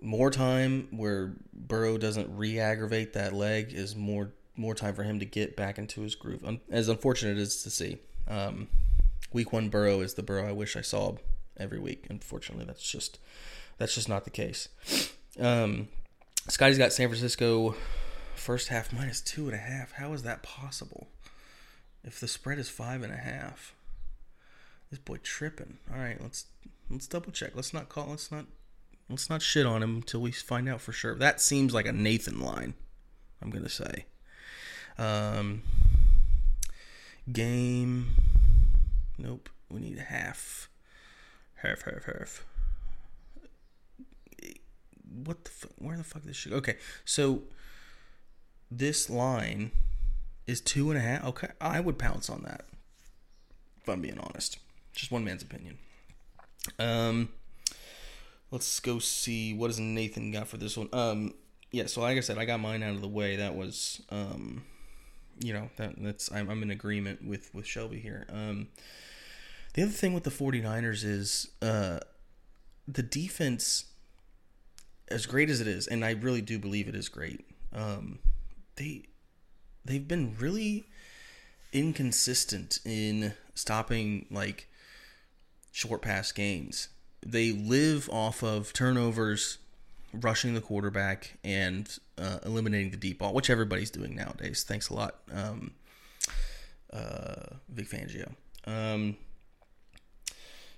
more 0.02 0.30
time 0.30 0.90
where 0.92 1.34
Burrow 1.54 1.98
doesn't 1.98 2.36
re-aggravate 2.36 3.14
that 3.14 3.34
leg 3.34 3.74
is 3.74 3.96
more 3.96 4.32
more 4.58 4.76
time 4.76 4.94
for 4.94 5.04
him 5.04 5.20
to 5.20 5.26
get 5.26 5.56
back 5.56 5.78
into 5.78 6.02
his 6.02 6.16
groove. 6.16 6.44
As 6.70 6.88
unfortunate 6.90 7.38
as 7.38 7.64
to 7.64 7.70
see, 7.70 7.98
um, 8.28 8.68
week 9.34 9.52
one 9.52 9.70
Burrow 9.70 10.02
is 10.02 10.14
the 10.14 10.24
Burrow 10.24 10.48
I 10.48 10.52
wish 10.52 10.76
I 10.76 10.82
saw 10.82 11.16
every 11.58 11.80
week. 11.80 12.06
Unfortunately, 12.10 12.66
that's 12.66 12.90
just 12.90 13.20
that's 13.78 13.96
just 13.96 14.10
not 14.10 14.26
the 14.26 14.30
case. 14.30 14.68
Um, 15.40 15.88
Scotty's 16.48 16.78
got 16.78 16.94
San 16.94 17.08
Francisco 17.08 17.76
first 18.36 18.68
half 18.68 18.94
minus 18.94 19.22
two 19.22 19.46
and 19.46 19.56
a 19.56 19.58
half. 19.60 19.94
How 19.94 20.14
is 20.14 20.24
that 20.24 20.44
possible? 20.44 21.08
If 22.06 22.20
the 22.20 22.28
spread 22.28 22.60
is 22.60 22.70
five 22.70 23.02
and 23.04 23.12
a 23.12 23.18
half, 23.18 23.74
this 24.90 25.00
boy 25.00 25.18
tripping. 25.24 25.80
All 25.92 26.00
right, 26.00 26.22
let's 26.22 26.46
let's 26.90 27.08
double 27.08 27.32
check. 27.32 27.52
Let's 27.56 27.74
not 27.74 27.90
call. 27.90 28.08
Let's 28.10 28.32
not 28.32 28.46
let's 29.10 29.30
not 29.30 29.42
shit 29.42 29.66
on 29.66 29.84
him 29.84 29.98
until 29.98 30.22
we 30.22 30.32
find 30.32 30.70
out 30.70 30.82
for 30.82 30.92
sure. 30.92 31.16
That 31.16 31.42
seems 31.42 31.74
like 31.74 31.88
a 31.88 31.92
Nathan 31.92 32.40
line. 32.40 32.76
I'm 33.42 33.50
gonna 33.50 33.70
say. 33.70 34.06
Um, 34.98 35.64
game. 37.32 38.16
Nope. 39.18 39.50
We 39.70 39.82
need 39.82 39.98
half. 39.98 40.70
Half. 41.56 41.84
Half. 41.84 42.06
Half 42.06 42.46
what 45.24 45.44
the 45.44 45.52
fuck? 45.52 45.72
Where 45.78 45.98
the 45.98 46.04
fuck 46.04 46.24
this 46.24 46.36
shit? 46.36 46.54
Okay, 46.54 46.76
so 47.04 47.44
this 48.70 49.10
line 49.10 49.72
is 50.48 50.62
two 50.62 50.92
and 50.92 50.98
a 50.98 51.02
half. 51.02 51.24
Okay, 51.25 51.50
I 51.60 51.80
would 51.80 51.98
pounce 51.98 52.30
on 52.30 52.44
that. 52.44 52.66
If 53.82 53.90
I'm 53.90 54.02
being 54.02 54.20
honest, 54.20 54.58
just 54.94 55.12
one 55.12 55.24
man's 55.24 55.44
opinion. 55.44 55.78
Um, 56.80 57.30
let's 58.52 58.80
go 58.80 59.00
see 59.00 59.54
what 59.54 59.68
does 59.68 59.80
Nathan 59.80 60.32
got 60.32 60.48
for 60.48 60.58
this 60.58 60.78
one. 60.78 60.90
Um, 60.94 61.34
yeah. 61.72 61.86
So 61.86 62.02
like 62.02 62.18
I 62.18 62.22
said, 62.22 62.38
I 62.38 62.46
got 62.46 62.60
mine 62.60 62.84
out 62.84 62.96
of 62.96 63.02
the 63.02 63.08
way. 63.08 63.36
That 63.36 63.56
was 63.56 64.02
um, 64.10 64.64
you 65.40 65.54
know 65.54 65.70
that 65.78 65.96
that's 65.98 66.32
I'm, 66.32 66.50
I'm 66.50 66.64
in 66.64 66.72
agreement 66.72 67.25
with 67.25 67.54
with 67.54 67.66
Shelby 67.66 68.00
here. 68.00 68.25
Um, 68.32 68.70
the 69.74 69.84
other 69.84 69.92
thing 69.92 70.14
with 70.14 70.24
the 70.24 70.30
49ers 70.30 71.04
is 71.04 71.50
uh 71.62 72.00
the 72.88 73.04
defense, 73.04 73.86
as 75.10 75.25
great 75.25 75.50
as 75.50 75.60
it 75.60 75.68
is, 75.68 75.88
and 75.88 76.06
I 76.06 76.12
really 76.12 76.42
do 76.42 76.60
believe 76.60 76.88
it 76.88 76.96
is 76.96 77.10
great, 77.10 77.46
um, 77.74 78.20
they 78.75 79.04
they've 79.86 80.08
been 80.08 80.36
really 80.39 80.86
inconsistent 81.72 82.80
in 82.86 83.34
stopping 83.54 84.25
like 84.32 84.68
short 85.72 86.01
pass 86.01 86.32
games. 86.32 86.89
They 87.25 87.51
live 87.51 88.10
off 88.10 88.44
of 88.44 88.74
turnovers, 88.74 89.58
rushing 90.13 90.54
the 90.54 90.62
quarterback, 90.62 91.38
and 91.44 91.88
uh, 92.18 92.39
eliminating 92.46 92.92
the 92.92 92.98
deep 92.98 93.20
ball, 93.20 93.34
which 93.34 93.50
everybody's 93.50 93.92
doing 93.92 94.15
nowadays. 94.15 94.63
Thanks 94.68 94.89
a 94.89 94.94
lot, 94.94 95.15
um, 95.32 95.72
uh, 96.92 97.56
Vic 97.70 97.89
Fangio. 97.89 98.32
Um, 98.65 99.18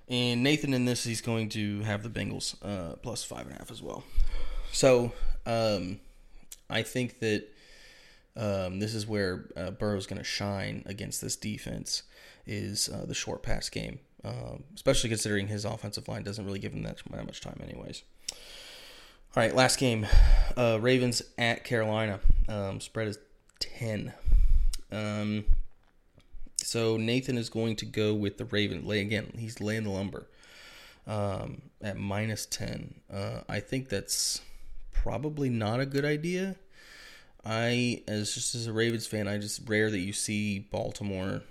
and 0.10 0.42
Nathan 0.42 0.74
in 0.74 0.86
this, 0.86 1.04
he's 1.04 1.22
going 1.22 1.50
to 1.50 1.82
have 1.82 2.02
the 2.02 2.10
Bengals 2.10 2.56
uh, 2.64 2.96
plus 2.96 3.24
five 3.24 3.46
and 3.46 3.56
a 3.56 3.58
half 3.60 3.72
as 3.72 3.82
well. 3.82 4.04
So 4.72 5.12
um, 5.46 6.00
I 6.70 6.82
think 6.82 7.20
that 7.20 7.48
um, 8.38 8.80
this 8.80 8.94
is 8.94 9.08
where 9.08 9.50
uh, 9.58 9.72
Burrow's 9.72 10.08
going 10.08 10.20
to 10.20 10.24
shine 10.24 10.84
against 10.86 11.22
this 11.22 11.36
defense 11.36 12.04
is 12.46 12.88
uh, 12.88 13.06
the 13.06 13.14
short 13.14 13.44
pass 13.44 13.68
game, 13.70 14.00
um, 14.24 14.64
especially 14.76 15.10
considering 15.10 15.48
his 15.48 15.66
offensive 15.66 16.08
line 16.08 16.24
doesn't 16.24 16.46
really 16.46 16.60
give 16.60 16.74
him 16.74 16.84
that, 16.84 17.02
much 17.10 17.42
time, 17.42 17.60
anyways. 17.62 18.04
All 18.32 19.44
right, 19.44 19.54
last 19.54 19.80
game 19.80 20.08
uh, 20.56 20.78
Ravens 20.80 21.22
at 21.38 21.64
Carolina. 21.64 22.20
Um, 22.48 22.80
spread 22.80 23.08
is 23.08 23.18
10. 23.60 24.14
Um, 24.92 25.46
so 26.64 26.98
Nathan 26.98 27.38
is 27.38 27.50
going 27.50 27.76
to 27.78 27.86
go 27.86 28.14
with 28.14 28.38
the 28.38 28.46
Raven. 28.46 28.86
Lay 28.86 29.00
again. 29.00 29.34
He's 29.38 29.60
laying 29.60 29.84
the 29.84 29.90
lumber 29.90 30.28
um, 31.06 31.62
at 31.82 31.98
minus 31.98 32.46
ten. 32.46 32.96
Uh, 33.12 33.42
I 33.48 33.60
think 33.60 33.90
that's 33.90 34.42
probably 34.92 35.50
not 35.50 35.80
a 35.80 35.86
good 35.86 36.06
idea. 36.06 36.56
I, 37.50 38.04
as 38.08 38.34
just 38.34 38.56
as 38.56 38.68
a 38.68 38.74
Ravens 38.74 39.08
fan, 39.08 39.26
I 39.28 39.38
just 39.38 39.68
rare 39.70 39.90
that 39.90 40.00
you 40.00 40.12
see 40.12 40.60
Baltimore 40.60 41.44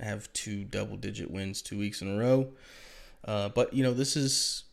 have 0.00 0.30
two 0.34 0.64
double-digit 0.64 1.30
wins 1.30 1.62
two 1.62 1.78
weeks 1.78 2.02
in 2.02 2.14
a 2.14 2.18
row. 2.18 2.52
Uh, 3.24 3.48
but 3.48 3.72
you 3.72 3.82
know 3.82 3.94
this 3.94 4.16
is 4.16 4.64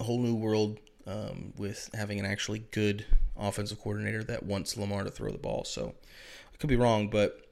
a 0.00 0.02
whole 0.04 0.18
new 0.18 0.34
world 0.34 0.78
um, 1.06 1.52
with 1.56 1.88
having 1.94 2.18
an 2.18 2.26
actually 2.26 2.64
good 2.72 3.06
offensive 3.36 3.80
coordinator 3.80 4.24
that 4.24 4.42
wants 4.42 4.76
Lamar 4.76 5.04
to 5.04 5.10
throw 5.10 5.30
the 5.30 5.38
ball. 5.38 5.64
So 5.64 5.94
I 6.52 6.56
could 6.58 6.68
be 6.68 6.76
wrong, 6.76 7.08
but 7.08 7.46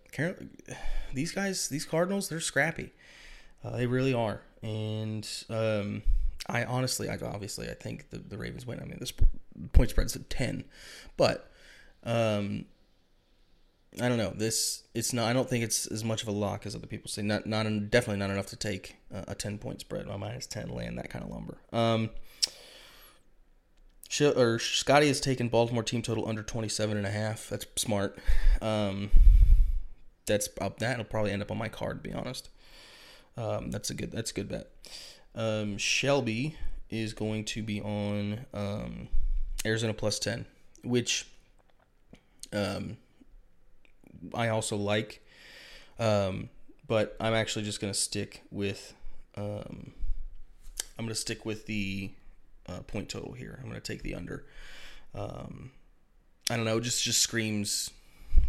these 1.15 1.33
guys, 1.33 1.69
these 1.69 1.85
Cardinals, 1.85 2.29
they're 2.29 2.41
scrappy. 2.41 2.93
Uh, 3.63 3.77
they 3.77 3.87
really 3.87 4.15
are. 4.15 4.41
And 4.63 5.29
um, 5.51 6.03
I 6.49 6.65
honestly, 6.65 7.09
I 7.09 7.17
obviously, 7.23 7.69
I 7.69 7.75
think 7.75 8.11
the, 8.11 8.19
the 8.19 8.39
Ravens 8.39 8.67
win. 8.67 8.81
I 8.81 8.85
mean, 8.85 8.99
this 8.99 9.13
point 9.73 9.91
spread's 9.91 10.17
at 10.17 10.29
ten, 10.31 10.65
but 11.17 11.53
um, 12.07 12.65
I 14.01 14.09
don't 14.09 14.19
know. 14.19 14.33
This 14.35 14.85
it's 14.95 15.13
not. 15.13 15.29
I 15.29 15.33
don't 15.33 15.49
think 15.49 15.65
it's 15.65 15.87
as 15.87 16.05
much 16.05 16.23
of 16.23 16.29
a 16.29 16.33
lock 16.33 16.67
as 16.67 16.75
other 16.75 16.87
people 16.87 17.09
say. 17.09 17.23
Not 17.23 17.47
not 17.47 17.65
definitely 17.91 18.19
not 18.19 18.31
enough 18.31 18.47
to 18.47 18.57
take 18.57 18.97
a, 19.13 19.25
a 19.29 19.35
ten 19.35 19.59
point 19.59 19.81
spread. 19.81 20.07
My 20.07 20.17
minus 20.17 20.47
ten 20.47 20.69
land 20.69 20.99
that 20.99 21.11
kind 21.11 21.25
of 21.25 21.31
lumber. 21.31 21.59
Um, 21.73 22.11
or 24.21 24.59
Scotty 24.59 25.09
has 25.09 25.21
taken 25.21 25.49
Baltimore 25.49 25.83
team 25.83 26.01
total 26.01 26.29
under 26.29 26.43
27 26.43 26.97
and 26.97 27.07
a 27.07 27.11
half. 27.11 27.49
That's 27.49 27.67
smart. 27.77 28.17
Um, 28.63 29.11
that's 30.27 30.49
up. 30.61 30.79
That'll 30.79 31.05
probably 31.05 31.33
end 31.33 31.43
up 31.43 31.51
on 31.51 31.59
my 31.59 31.69
card. 31.69 32.03
To 32.03 32.11
be 32.11 32.15
honest, 32.15 32.51
um, 33.37 33.71
that's 33.71 33.91
a 33.91 33.95
good. 33.95 34.13
That's 34.13 34.31
a 34.31 34.35
good 34.35 34.49
bet. 34.49 34.71
Um, 35.35 35.79
Shelby 35.79 36.57
is 36.91 37.15
going 37.15 37.45
to 37.47 37.63
be 37.63 37.81
on 37.81 38.47
um, 38.53 39.09
Arizona 39.65 39.95
plus 39.95 40.19
ten, 40.19 40.47
which 40.83 41.27
um, 42.53 42.97
I 44.35 44.49
also 44.49 44.77
like. 44.77 45.23
Um, 45.99 46.51
but 46.87 47.17
I'm 47.21 47.35
actually 47.35 47.65
just 47.65 47.81
going 47.81 47.93
to 47.93 47.99
stick 47.99 48.43
with. 48.51 48.95
Um, 49.37 49.93
I'm 50.99 51.05
going 51.05 51.09
to 51.09 51.15
stick 51.15 51.45
with 51.45 51.67
the 51.67 52.11
uh, 52.67 52.81
point 52.81 53.09
total 53.09 53.33
here. 53.33 53.59
I'm 53.63 53.69
going 53.69 53.81
to 53.81 53.93
take 53.93 54.03
the 54.03 54.15
under. 54.15 54.45
Um, 55.15 55.73
I 56.51 56.57
don't 56.57 56.65
know. 56.65 56.81
Just 56.81 57.03
just 57.03 57.21
screams 57.21 57.91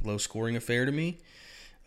low 0.03 0.17
scoring 0.17 0.55
affair 0.55 0.85
to 0.85 0.91
me. 0.91 1.17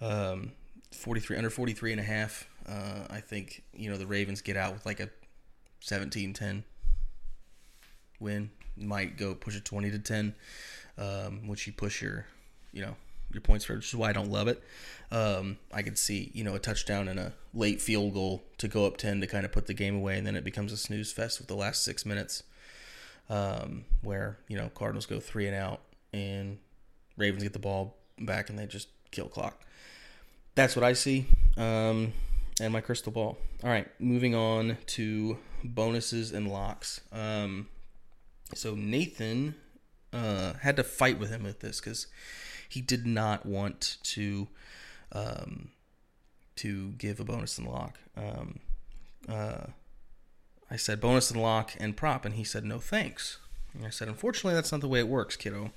Um, 0.00 0.52
43 0.92 1.36
under 1.36 1.50
43 1.50 1.92
and 1.92 2.00
a 2.00 2.04
half. 2.04 2.48
Uh, 2.68 3.06
I 3.08 3.20
think 3.20 3.62
you 3.72 3.90
know 3.90 3.96
the 3.96 4.06
Ravens 4.06 4.40
get 4.40 4.56
out 4.56 4.72
with 4.72 4.86
like 4.86 5.00
a 5.00 5.08
17-10 5.82 6.62
win. 8.18 8.50
Might 8.76 9.16
go 9.16 9.34
push 9.34 9.56
it 9.56 9.64
20 9.64 9.90
to 9.90 9.98
10, 9.98 10.34
um, 11.00 11.48
which 11.48 11.66
you 11.66 11.72
push 11.72 12.00
your 12.00 12.26
you 12.72 12.82
know 12.82 12.94
your 13.32 13.40
points 13.40 13.64
for, 13.64 13.74
which 13.74 13.88
is 13.88 13.94
why 13.94 14.10
I 14.10 14.12
don't 14.12 14.30
love 14.30 14.46
it. 14.46 14.62
Um, 15.10 15.58
I 15.72 15.82
could 15.82 15.98
see 15.98 16.30
you 16.34 16.44
know 16.44 16.54
a 16.54 16.60
touchdown 16.60 17.08
and 17.08 17.18
a 17.18 17.32
late 17.52 17.80
field 17.80 18.14
goal 18.14 18.44
to 18.58 18.68
go 18.68 18.86
up 18.86 18.96
10 18.96 19.20
to 19.20 19.26
kind 19.26 19.44
of 19.44 19.50
put 19.50 19.66
the 19.66 19.74
game 19.74 19.96
away, 19.96 20.16
and 20.16 20.26
then 20.26 20.36
it 20.36 20.44
becomes 20.44 20.72
a 20.72 20.76
snooze 20.76 21.10
fest 21.10 21.40
with 21.40 21.48
the 21.48 21.56
last 21.56 21.82
six 21.82 22.06
minutes, 22.06 22.44
um, 23.28 23.84
where 24.02 24.38
you 24.46 24.56
know 24.56 24.70
Cardinals 24.74 25.06
go 25.06 25.18
three 25.18 25.48
and 25.48 25.56
out, 25.56 25.80
and 26.12 26.58
Ravens 27.16 27.42
get 27.42 27.52
the 27.52 27.58
ball 27.58 27.96
back 28.18 28.50
and 28.50 28.58
they 28.58 28.66
just 28.66 28.88
kill 29.10 29.26
clock 29.26 29.64
that's 30.54 30.76
what 30.76 30.84
I 30.84 30.92
see. 30.92 31.26
Um, 31.56 32.12
and 32.60 32.72
my 32.72 32.80
crystal 32.80 33.12
ball. 33.12 33.38
All 33.64 33.70
right, 33.70 33.88
moving 33.98 34.34
on 34.34 34.76
to 34.88 35.38
bonuses 35.64 36.32
and 36.32 36.48
locks. 36.48 37.00
Um, 37.12 37.68
so 38.54 38.74
Nathan 38.74 39.54
uh, 40.12 40.54
had 40.60 40.76
to 40.76 40.84
fight 40.84 41.18
with 41.18 41.30
him 41.30 41.42
with 41.42 41.60
this 41.60 41.80
because 41.80 42.06
he 42.68 42.80
did 42.80 43.06
not 43.06 43.46
want 43.46 43.98
to 44.02 44.48
um, 45.12 45.70
to 46.56 46.92
give 46.92 47.20
a 47.20 47.24
bonus 47.24 47.58
and 47.58 47.66
lock. 47.66 47.98
Um, 48.16 48.60
uh, 49.28 49.66
I 50.70 50.76
said 50.76 51.00
bonus 51.00 51.30
and 51.30 51.40
lock 51.40 51.72
and 51.80 51.96
prop, 51.96 52.24
and 52.24 52.34
he 52.34 52.44
said 52.44 52.64
no 52.64 52.78
thanks. 52.78 53.38
And 53.74 53.86
I 53.86 53.90
said, 53.90 54.08
unfortunately, 54.08 54.54
that's 54.54 54.72
not 54.72 54.80
the 54.80 54.88
way 54.88 55.00
it 55.00 55.08
works, 55.08 55.36
kiddo. 55.36 55.72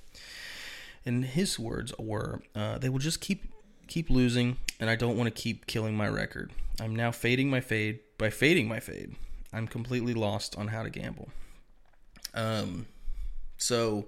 And 1.06 1.26
his 1.26 1.60
words 1.60 1.94
were, 2.00 2.42
uh, 2.56 2.78
they 2.78 2.90
will 2.90 3.00
just 3.00 3.22
keep 3.22 3.52
keep 3.88 4.10
losing, 4.10 4.58
and 4.80 4.90
I 4.90 4.96
don't 4.96 5.18
want 5.18 5.34
to 5.34 5.42
keep 5.42 5.68
killing 5.68 5.96
my 5.96 6.08
record. 6.08 6.52
I'm 6.80 6.96
now 6.96 7.12
fading 7.12 7.50
my 7.50 7.60
fade. 7.60 8.00
By 8.18 8.30
fading 8.30 8.68
my 8.68 8.80
fade, 8.80 9.16
I'm 9.52 9.68
completely 9.68 10.14
lost 10.14 10.58
on 10.58 10.70
how 10.70 10.84
to 10.84 10.90
gamble. 10.90 11.30
Um, 12.34 12.88
so 13.64 14.08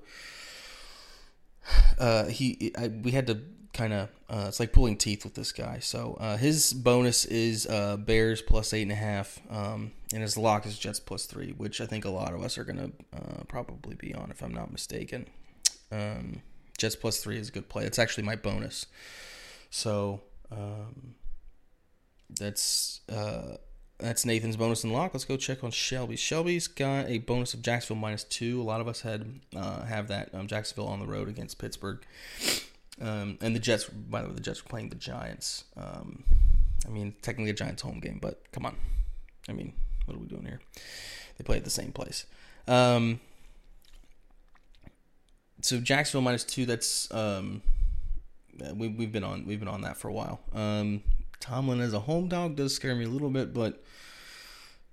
uh, 1.97 2.25
he, 2.25 2.73
I, 2.77 2.89
we 2.89 3.11
had 3.11 3.27
to 3.27 3.41
kind 3.73 3.93
of, 3.93 4.09
uh, 4.29 4.45
it's 4.47 4.59
like 4.59 4.73
pulling 4.73 4.97
teeth 4.97 5.23
with 5.23 5.33
this 5.33 5.51
guy. 5.51 5.79
So 5.79 6.17
uh, 6.19 6.37
his 6.37 6.73
bonus 6.73 7.25
is 7.25 7.65
uh, 7.67 7.97
Bears 7.97 8.41
plus 8.41 8.73
eight 8.73 8.83
and 8.83 8.91
a 8.91 8.95
half, 8.95 9.41
um, 9.49 9.91
and 10.13 10.21
his 10.21 10.37
lock 10.37 10.65
is 10.65 10.77
Jets 10.77 10.99
plus 10.99 11.25
three, 11.25 11.51
which 11.51 11.81
I 11.81 11.85
think 11.85 12.05
a 12.05 12.09
lot 12.09 12.33
of 12.33 12.43
us 12.43 12.57
are 12.57 12.63
gonna 12.63 12.91
uh, 13.13 13.43
probably 13.47 13.95
be 13.95 14.13
on, 14.13 14.31
if 14.31 14.41
I'm 14.41 14.53
not 14.53 14.71
mistaken. 14.71 15.27
Um, 15.91 16.41
Jets 16.77 16.95
plus 16.95 17.19
three 17.23 17.37
is 17.37 17.49
a 17.49 17.51
good 17.51 17.69
play. 17.69 17.85
It's 17.85 17.99
actually 17.99 18.23
my 18.23 18.35
bonus. 18.35 18.85
So 19.69 20.21
um, 20.51 21.15
that's 22.29 23.01
uh, 23.09 23.57
that's 23.97 24.25
Nathan's 24.25 24.57
bonus 24.57 24.83
and 24.83 24.91
lock. 24.91 25.13
Let's 25.13 25.25
go 25.25 25.37
check 25.37 25.63
on 25.63 25.71
Shelby. 25.71 26.15
Shelby's 26.15 26.67
got 26.67 27.07
a 27.07 27.19
bonus 27.19 27.53
of 27.53 27.61
Jacksonville 27.61 28.01
minus 28.01 28.23
two. 28.23 28.61
A 28.61 28.63
lot 28.63 28.81
of 28.81 28.87
us 28.87 29.01
had 29.01 29.39
uh, 29.55 29.85
have 29.85 30.09
that 30.09 30.33
um, 30.33 30.47
Jacksonville 30.47 30.87
on 30.87 30.99
the 30.99 31.05
road 31.05 31.29
against 31.29 31.59
Pittsburgh, 31.59 31.99
um, 33.01 33.37
and 33.41 33.55
the 33.55 33.59
Jets. 33.59 33.85
By 33.85 34.21
the 34.21 34.27
way, 34.27 34.33
the 34.33 34.41
Jets 34.41 34.63
were 34.63 34.69
playing 34.69 34.89
the 34.89 34.95
Giants. 34.95 35.63
Um, 35.77 36.23
I 36.85 36.89
mean, 36.89 37.15
technically 37.21 37.51
a 37.51 37.53
Giants 37.53 37.81
home 37.81 37.99
game, 37.99 38.19
but 38.21 38.41
come 38.51 38.65
on. 38.65 38.75
I 39.47 39.53
mean, 39.53 39.73
what 40.05 40.15
are 40.15 40.19
we 40.19 40.27
doing 40.27 40.45
here? 40.45 40.59
They 41.37 41.43
play 41.43 41.57
at 41.57 41.63
the 41.63 41.69
same 41.69 41.91
place. 41.91 42.25
Um, 42.67 43.21
so 45.61 45.79
Jacksonville 45.79 46.21
minus 46.21 46.43
two. 46.43 46.65
That's 46.65 47.09
um, 47.13 47.61
we, 48.75 48.89
we've 48.89 49.11
been 49.11 49.23
on 49.23 49.45
we've 49.45 49.59
been 49.59 49.69
on 49.69 49.81
that 49.81 49.95
for 49.95 50.09
a 50.09 50.13
while. 50.13 50.41
Tomlin 51.45 51.79
as 51.79 51.93
a 51.93 51.99
home 51.99 52.27
dog 52.27 52.55
does 52.55 52.73
scare 52.73 52.95
me 52.95 53.05
a 53.05 53.09
little 53.09 53.29
bit, 53.29 53.53
but 53.53 53.83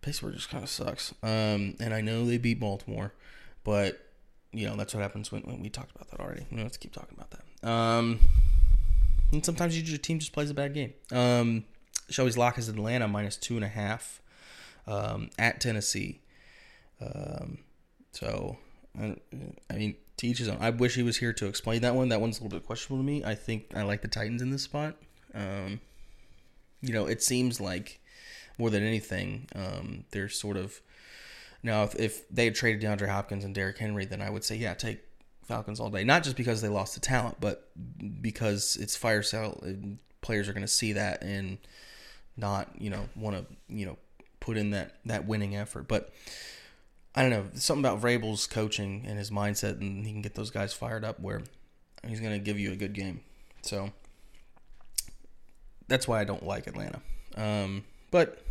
Pittsburgh 0.03 0.35
just 0.35 0.51
kind 0.51 0.63
of 0.63 0.69
sucks. 0.69 1.15
Um, 1.23 1.77
and 1.81 1.95
I 1.95 2.03
know 2.03 2.27
they 2.27 2.37
beat 2.37 2.61
Baltimore, 2.61 3.15
but 3.65 3.99
you 4.53 4.67
know 4.67 4.77
that's 4.77 4.95
what 4.95 5.01
happens 5.01 5.33
when, 5.33 5.43
when 5.43 5.63
we 5.63 5.71
talked 5.71 5.95
about 5.95 6.11
that 6.11 6.21
already. 6.21 6.47
Don't 6.51 6.61
have 6.61 6.73
to 6.73 6.79
keep 6.79 6.93
talking 6.93 7.17
about 7.17 7.31
that. 7.31 7.69
Um, 7.69 8.21
and 9.33 9.45
sometimes 9.45 9.81
your 9.81 9.97
team 9.97 10.19
just 10.19 10.33
plays 10.33 10.51
a 10.51 10.55
bad 10.55 10.75
game. 10.75 10.93
Um, 11.11 11.65
Shelby's 12.11 12.37
lock 12.37 12.59
is 12.59 12.69
Atlanta 12.69 13.09
minus 13.09 13.39
two 13.39 13.57
and 13.57 13.65
a 13.65 13.69
half 13.69 14.21
um, 14.87 15.31
at 15.39 15.59
Tennessee. 15.59 16.21
Um, 17.01 17.59
so 18.13 18.59
I, 19.01 19.17
I 19.71 19.75
mean, 19.75 19.97
to 20.19 20.27
each 20.27 20.39
his 20.39 20.49
own. 20.49 20.59
I 20.61 20.69
wish 20.69 20.97
he 20.97 21.03
was 21.03 21.17
here 21.17 21.33
to 21.33 21.47
explain 21.47 21.81
that 21.81 21.95
one. 21.95 22.11
That 22.11 22.21
one's 22.21 22.41
a 22.41 22.43
little 22.43 22.59
bit 22.59 22.67
questionable 22.67 23.03
to 23.03 23.07
me. 23.07 23.25
I 23.25 23.35
think 23.35 23.75
I 23.75 23.85
like 23.85 24.03
the 24.03 24.09
Titans 24.09 24.43
in 24.43 24.51
this 24.51 24.65
spot. 24.65 24.97
Um, 25.35 25.81
you 26.83 26.93
know, 26.93 27.07
it 27.07 27.23
seems 27.23 27.61
like 27.61 28.01
more 28.59 28.69
than 28.69 28.83
anything, 28.83 29.49
um, 29.55 30.05
they're 30.11 30.29
sort 30.29 30.57
of 30.57 30.81
Now, 31.63 31.85
if, 31.85 31.95
if 31.95 32.29
they 32.29 32.45
had 32.47 32.55
traded 32.55 32.83
DeAndre 32.83 33.09
Hopkins 33.09 33.45
and 33.45 33.55
Derrick 33.55 33.79
Henry, 33.79 34.05
then 34.05 34.21
I 34.21 34.31
would 34.31 34.45
say, 34.45 34.57
yeah, 34.57 34.75
take 34.75 35.01
Falcons 35.45 35.81
all 35.81 35.91
day. 35.91 36.05
Not 36.05 36.25
just 36.25 36.37
because 36.37 36.61
they 36.61 36.69
lost 36.69 36.95
the 36.95 37.01
talent, 37.01 37.37
but 37.41 37.71
because 38.21 38.77
it's 38.81 38.97
fire 38.97 39.23
sale. 39.23 39.63
Players 40.21 40.49
are 40.49 40.53
going 40.53 40.63
to 40.63 40.69
see 40.69 40.93
that 40.95 41.23
and 41.23 41.59
not, 42.37 42.69
you 42.79 42.91
know, 42.91 43.09
want 43.15 43.37
to, 43.37 43.47
you 43.69 43.87
know, 43.87 43.97
put 44.41 44.57
in 44.57 44.71
that 44.71 44.97
that 45.05 45.27
winning 45.27 45.55
effort. 45.57 45.87
But 45.87 46.13
I 47.15 47.23
don't 47.23 47.31
know 47.31 47.45
something 47.55 47.85
about 47.85 48.01
Vrabel's 48.01 48.47
coaching 48.47 49.05
and 49.07 49.19
his 49.19 49.31
mindset, 49.31 49.81
and 49.81 50.05
he 50.05 50.13
can 50.13 50.23
get 50.23 50.35
those 50.35 50.51
guys 50.51 50.73
fired 50.73 51.05
up 51.05 51.21
where 51.21 51.43
he's 52.07 52.21
going 52.21 52.33
to 52.33 52.39
give 52.39 52.59
you 52.59 52.73
a 52.73 52.77
good 52.77 52.93
game. 52.93 53.21
So 53.63 53.93
that's 55.93 56.09
why 56.09 56.21
I 56.21 56.25
don't 56.25 56.47
like 56.47 56.67
Atlanta. 56.67 57.01
Um, 57.37 57.85
but 58.11 58.43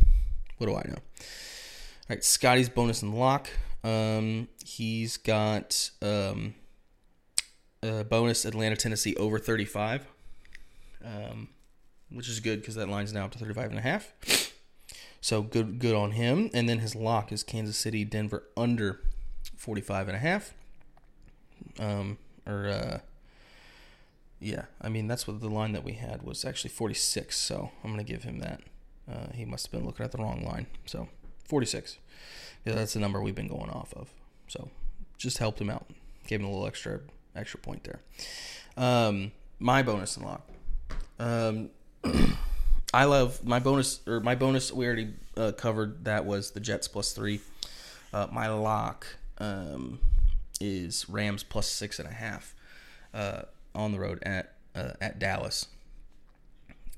what 0.58 0.68
do 0.68 0.74
I 0.74 0.82
know? 0.86 0.94
All 0.94 2.08
right, 2.08 2.24
Scotty's 2.24 2.68
bonus 2.68 3.02
and 3.02 3.14
lock. 3.14 3.48
Um, 3.82 4.48
he's 4.64 5.16
got 5.16 5.90
um, 6.00 6.54
a 7.82 8.04
bonus 8.04 8.44
Atlanta, 8.44 8.76
Tennessee 8.76 9.16
over 9.16 9.40
35, 9.40 10.06
um, 11.04 11.48
which 12.10 12.28
is 12.28 12.38
good 12.38 12.60
because 12.60 12.76
that 12.76 12.88
line's 12.88 13.12
now 13.12 13.24
up 13.24 13.32
to 13.32 13.38
35 13.38 13.70
and 13.70 13.78
a 13.78 13.82
half. 13.82 14.12
So 15.20 15.42
good, 15.42 15.80
good 15.80 15.96
on 15.96 16.12
him. 16.12 16.48
And 16.54 16.68
then 16.68 16.78
his 16.78 16.94
lock 16.94 17.32
is 17.32 17.42
Kansas 17.42 17.76
City, 17.76 18.04
Denver 18.04 18.44
under 18.56 19.00
45 19.56 20.08
and 20.08 20.16
a 20.16 20.20
half. 20.20 20.54
Um, 21.80 22.18
or 22.46 22.68
uh, 22.68 22.98
yeah, 24.42 24.64
I 24.80 24.88
mean 24.88 25.06
that's 25.06 25.26
what 25.26 25.40
the 25.40 25.48
line 25.48 25.72
that 25.72 25.84
we 25.84 25.92
had 25.92 26.22
was 26.22 26.44
actually 26.44 26.70
46. 26.70 27.36
So 27.36 27.70
I'm 27.82 27.90
gonna 27.90 28.04
give 28.04 28.24
him 28.24 28.40
that. 28.40 28.60
Uh, 29.10 29.32
he 29.34 29.44
must 29.44 29.66
have 29.66 29.72
been 29.72 29.86
looking 29.86 30.04
at 30.04 30.12
the 30.12 30.18
wrong 30.18 30.44
line. 30.44 30.66
So 30.84 31.08
46. 31.44 31.98
Yeah, 32.64 32.74
that's 32.74 32.94
the 32.94 33.00
number 33.00 33.20
we've 33.20 33.34
been 33.34 33.48
going 33.48 33.70
off 33.70 33.92
of. 33.94 34.10
So 34.48 34.68
just 35.16 35.38
helped 35.38 35.60
him 35.60 35.70
out. 35.70 35.86
Gave 36.26 36.40
him 36.40 36.46
a 36.46 36.50
little 36.50 36.66
extra 36.66 37.00
extra 37.36 37.60
point 37.60 37.84
there. 37.84 38.00
Um, 38.76 39.32
my 39.58 39.82
bonus 39.82 40.16
and 40.16 40.26
lock. 40.26 40.48
Um, 41.18 41.70
I 42.94 43.04
love 43.04 43.44
my 43.44 43.60
bonus 43.60 44.00
or 44.06 44.20
my 44.20 44.34
bonus. 44.34 44.72
We 44.72 44.86
already 44.86 45.14
uh, 45.36 45.52
covered 45.52 46.04
that 46.04 46.24
was 46.24 46.50
the 46.50 46.60
Jets 46.60 46.88
plus 46.88 47.12
three. 47.12 47.40
Uh, 48.12 48.26
my 48.30 48.48
lock 48.48 49.06
um, 49.38 50.00
is 50.60 51.08
Rams 51.08 51.42
plus 51.42 51.66
six 51.68 51.98
and 51.98 52.08
a 52.08 52.12
half 52.12 52.54
uh, 53.14 53.42
on 53.74 53.92
the 53.92 54.00
road 54.00 54.22
at 54.22 54.54
uh, 54.74 54.92
at 55.00 55.18
Dallas. 55.18 55.66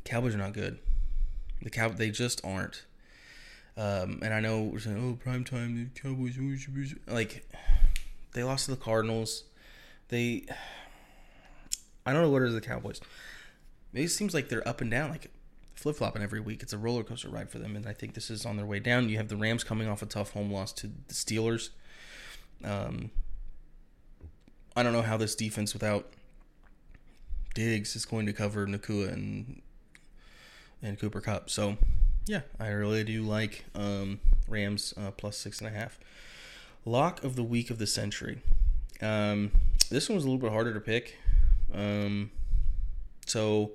Cowboys 0.04 0.34
are 0.34 0.38
not 0.38 0.52
good. 0.52 0.78
The 1.62 1.70
cow 1.70 1.88
they 1.88 2.10
just 2.10 2.44
aren't. 2.44 2.84
Um, 3.76 4.20
and 4.22 4.32
I 4.32 4.40
know 4.40 4.62
we're 4.62 4.78
saying, 4.78 4.98
oh, 4.98 5.18
prime 5.22 5.44
time, 5.44 5.90
the 5.92 6.00
Cowboys, 6.00 6.36
like 7.08 7.48
they 8.32 8.44
lost 8.44 8.66
to 8.66 8.70
the 8.70 8.76
Cardinals. 8.76 9.44
They, 10.08 10.44
I 12.06 12.12
don't 12.12 12.22
know 12.22 12.30
what 12.30 12.42
it 12.42 12.48
is 12.48 12.54
the 12.54 12.60
Cowboys. 12.60 13.00
It 13.92 14.08
seems 14.08 14.34
like 14.34 14.48
they're 14.48 14.66
up 14.68 14.80
and 14.80 14.90
down. 14.90 15.10
Like 15.10 15.30
flip 15.74 15.96
flopping 15.96 16.22
every 16.22 16.40
week. 16.40 16.62
It's 16.62 16.72
a 16.72 16.78
roller 16.78 17.02
coaster 17.02 17.28
ride 17.28 17.50
for 17.50 17.58
them, 17.58 17.74
and 17.74 17.86
I 17.86 17.92
think 17.92 18.14
this 18.14 18.30
is 18.30 18.46
on 18.46 18.56
their 18.56 18.66
way 18.66 18.78
down. 18.78 19.08
You 19.08 19.16
have 19.16 19.28
the 19.28 19.36
Rams 19.36 19.64
coming 19.64 19.88
off 19.88 20.02
a 20.02 20.06
tough 20.06 20.30
home 20.30 20.52
loss 20.52 20.72
to 20.74 20.86
the 20.86 21.14
Steelers. 21.14 21.70
Um, 22.62 23.10
I 24.76 24.82
don't 24.82 24.92
know 24.92 25.02
how 25.02 25.16
this 25.16 25.34
defense 25.34 25.72
without 25.72 26.12
Diggs 27.54 27.96
is 27.96 28.04
going 28.04 28.26
to 28.26 28.32
cover 28.32 28.66
Nacua 28.66 29.12
and 29.12 29.62
and 30.82 30.98
Cooper 30.98 31.20
Kupp. 31.20 31.48
So, 31.48 31.78
yeah, 32.26 32.40
I 32.60 32.68
really 32.68 33.04
do 33.04 33.22
like 33.22 33.64
um, 33.74 34.20
Rams 34.48 34.92
uh, 34.96 35.12
plus 35.12 35.36
six 35.36 35.60
and 35.60 35.68
a 35.68 35.72
half. 35.72 35.98
Lock 36.84 37.24
of 37.24 37.36
the 37.36 37.42
week 37.42 37.70
of 37.70 37.78
the 37.78 37.86
century. 37.86 38.42
Um, 39.00 39.52
this 39.88 40.08
one 40.08 40.16
was 40.16 40.24
a 40.24 40.28
little 40.28 40.40
bit 40.40 40.52
harder 40.52 40.74
to 40.74 40.80
pick. 40.80 41.16
Um, 41.72 42.30
so 43.26 43.72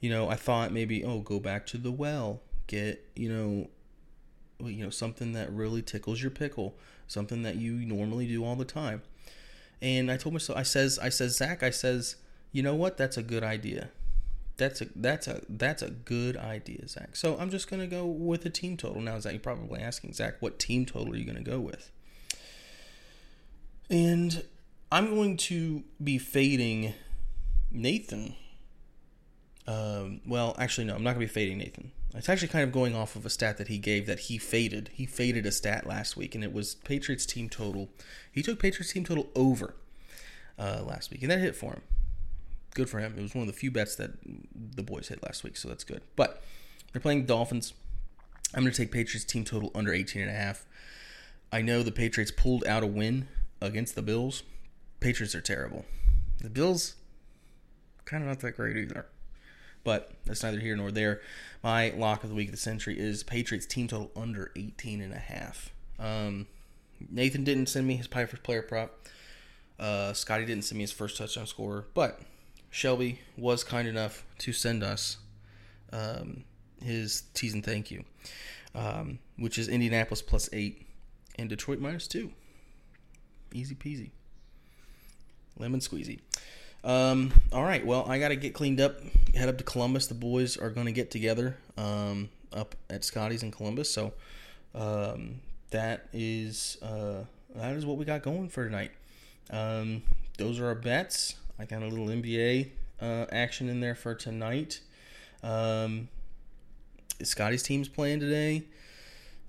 you 0.00 0.10
know, 0.10 0.28
I 0.28 0.36
thought 0.36 0.72
maybe, 0.72 1.04
oh, 1.04 1.20
go 1.20 1.40
back 1.40 1.66
to 1.66 1.78
the 1.78 1.90
well, 1.90 2.40
get, 2.66 3.04
you 3.14 3.28
know, 3.28 3.68
you 4.64 4.84
know, 4.84 4.90
something 4.90 5.32
that 5.32 5.52
really 5.52 5.82
tickles 5.82 6.22
your 6.22 6.30
pickle, 6.30 6.76
something 7.08 7.42
that 7.42 7.56
you 7.56 7.72
normally 7.72 8.26
do 8.26 8.44
all 8.44 8.56
the 8.56 8.64
time. 8.64 9.02
And 9.82 10.10
I 10.10 10.16
told 10.16 10.32
myself, 10.32 10.58
I 10.58 10.62
says, 10.62 10.98
I 10.98 11.08
says, 11.08 11.36
Zack, 11.36 11.62
I 11.62 11.70
says, 11.70 12.16
you 12.52 12.62
know 12.62 12.74
what? 12.74 12.96
That's 12.96 13.16
a 13.16 13.22
good 13.22 13.42
idea. 13.42 13.90
That's 14.56 14.80
a 14.80 14.86
that's 14.96 15.28
a 15.28 15.42
that's 15.48 15.82
a 15.82 15.90
good 15.90 16.36
idea, 16.36 16.88
Zack. 16.88 17.14
So 17.14 17.36
I'm 17.38 17.50
just 17.50 17.70
gonna 17.70 17.86
go 17.86 18.06
with 18.06 18.46
a 18.46 18.50
team 18.50 18.76
total 18.76 19.02
now. 19.02 19.18
Zack, 19.20 19.32
you're 19.32 19.40
probably 19.40 19.80
asking 19.80 20.14
Zack, 20.14 20.36
what 20.40 20.58
team 20.58 20.86
total 20.86 21.12
are 21.12 21.16
you 21.16 21.24
gonna 21.24 21.42
go 21.42 21.60
with? 21.60 21.90
And 23.90 24.44
I'm 24.90 25.14
going 25.14 25.36
to 25.36 25.84
be 26.02 26.18
fading 26.18 26.94
Nathan 27.70 28.34
um, 29.66 30.20
well, 30.26 30.54
actually, 30.58 30.84
no, 30.84 30.94
I'm 30.94 31.02
not 31.02 31.14
to 31.14 31.18
be 31.18 31.26
fading 31.26 31.58
Nathan. 31.58 31.90
It's 32.14 32.28
actually 32.28 32.48
kind 32.48 32.64
of 32.64 32.72
going 32.72 32.94
off 32.94 33.16
of 33.16 33.26
a 33.26 33.30
stat 33.30 33.58
that 33.58 33.68
he 33.68 33.78
gave 33.78 34.06
that 34.06 34.20
he 34.20 34.38
faded. 34.38 34.90
He 34.92 35.06
faded 35.06 35.44
a 35.44 35.52
stat 35.52 35.86
last 35.86 36.16
week, 36.16 36.34
and 36.34 36.42
it 36.42 36.52
was 36.52 36.76
Patriots 36.76 37.26
team 37.26 37.48
total. 37.48 37.88
He 38.30 38.42
took 38.42 38.58
Patriots 38.58 38.92
team 38.92 39.04
total 39.04 39.28
over 39.34 39.74
uh, 40.58 40.82
last 40.86 41.10
week, 41.10 41.22
and 41.22 41.30
that 41.30 41.40
hit 41.40 41.56
for 41.56 41.72
him. 41.72 41.82
Good 42.76 42.90
for 42.90 42.98
him. 42.98 43.14
It 43.16 43.22
was 43.22 43.34
one 43.34 43.40
of 43.40 43.46
the 43.46 43.58
few 43.58 43.70
bets 43.70 43.96
that 43.96 44.10
the 44.54 44.82
boys 44.82 45.08
hit 45.08 45.22
last 45.22 45.42
week, 45.42 45.56
so 45.56 45.66
that's 45.66 45.82
good. 45.82 46.02
But 46.14 46.42
they're 46.92 47.00
playing 47.00 47.22
the 47.22 47.26
Dolphins. 47.26 47.72
I'm 48.54 48.62
going 48.62 48.72
to 48.72 48.76
take 48.76 48.92
Patriots 48.92 49.24
team 49.24 49.44
total 49.44 49.70
under 49.74 49.94
18 49.94 50.20
and 50.20 50.30
a 50.30 50.34
half. 50.34 50.66
I 51.50 51.62
know 51.62 51.82
the 51.82 51.90
Patriots 51.90 52.30
pulled 52.30 52.66
out 52.66 52.82
a 52.82 52.86
win 52.86 53.28
against 53.62 53.94
the 53.94 54.02
Bills. 54.02 54.42
Patriots 55.00 55.34
are 55.34 55.40
terrible. 55.40 55.86
The 56.42 56.50
Bills, 56.50 56.96
kind 58.04 58.22
of 58.22 58.28
not 58.28 58.40
that 58.40 58.52
great 58.52 58.76
either 58.76 59.06
but 59.86 60.10
that's 60.24 60.42
neither 60.42 60.58
here 60.58 60.76
nor 60.76 60.90
there. 60.90 61.20
My 61.62 61.90
lock 61.96 62.24
of 62.24 62.28
the 62.28 62.34
week 62.34 62.48
of 62.48 62.52
the 62.52 62.60
century 62.60 62.98
is 62.98 63.22
Patriots 63.22 63.66
team 63.66 63.86
total 63.86 64.10
under 64.16 64.50
18 64.56 65.00
and 65.00 65.14
a 65.14 65.18
half. 65.18 65.70
Um, 66.00 66.48
Nathan 67.08 67.44
didn't 67.44 67.68
send 67.68 67.86
me 67.86 67.94
his 67.94 68.08
Piper's 68.08 68.40
player 68.40 68.62
prop. 68.62 69.06
Uh, 69.78 70.12
Scotty 70.12 70.44
didn't 70.44 70.64
send 70.64 70.78
me 70.78 70.82
his 70.82 70.90
first 70.90 71.16
touchdown 71.16 71.46
scorer, 71.46 71.86
but 71.94 72.20
Shelby 72.76 73.20
was 73.38 73.64
kind 73.64 73.88
enough 73.88 74.22
to 74.40 74.52
send 74.52 74.84
us 74.84 75.16
um, 75.94 76.44
his 76.84 77.22
tease 77.32 77.54
and 77.54 77.64
thank 77.64 77.90
you, 77.90 78.04
um, 78.74 79.18
which 79.38 79.56
is 79.56 79.66
Indianapolis 79.66 80.20
plus 80.20 80.50
eight 80.52 80.86
and 81.38 81.48
Detroit 81.48 81.78
minus 81.78 82.06
two. 82.06 82.32
Easy 83.54 83.74
peasy. 83.74 84.10
Lemon 85.58 85.80
squeezy. 85.80 86.20
Um, 86.84 87.32
all 87.50 87.64
right. 87.64 87.84
Well, 87.84 88.04
I 88.10 88.18
got 88.18 88.28
to 88.28 88.36
get 88.36 88.52
cleaned 88.52 88.82
up. 88.82 89.00
Head 89.34 89.48
up 89.48 89.56
to 89.56 89.64
Columbus. 89.64 90.08
The 90.08 90.14
boys 90.14 90.58
are 90.58 90.68
going 90.68 90.84
to 90.84 90.92
get 90.92 91.10
together 91.10 91.56
um, 91.78 92.28
up 92.52 92.74
at 92.90 93.04
Scotty's 93.04 93.42
in 93.42 93.52
Columbus. 93.52 93.90
So 93.90 94.12
um, 94.74 95.40
that 95.70 96.08
is 96.12 96.76
uh, 96.82 97.24
that 97.54 97.74
is 97.74 97.86
what 97.86 97.96
we 97.96 98.04
got 98.04 98.20
going 98.20 98.50
for 98.50 98.66
tonight. 98.66 98.90
Um, 99.48 100.02
those 100.36 100.60
are 100.60 100.66
our 100.66 100.74
bets. 100.74 101.36
I 101.58 101.64
got 101.64 101.82
a 101.82 101.86
little 101.86 102.06
NBA 102.06 102.70
uh, 103.00 103.26
action 103.30 103.68
in 103.68 103.80
there 103.80 103.94
for 103.94 104.14
tonight. 104.14 104.80
Um, 105.42 106.08
Scotty's 107.22 107.62
team's 107.62 107.88
playing 107.88 108.20
today. 108.20 108.64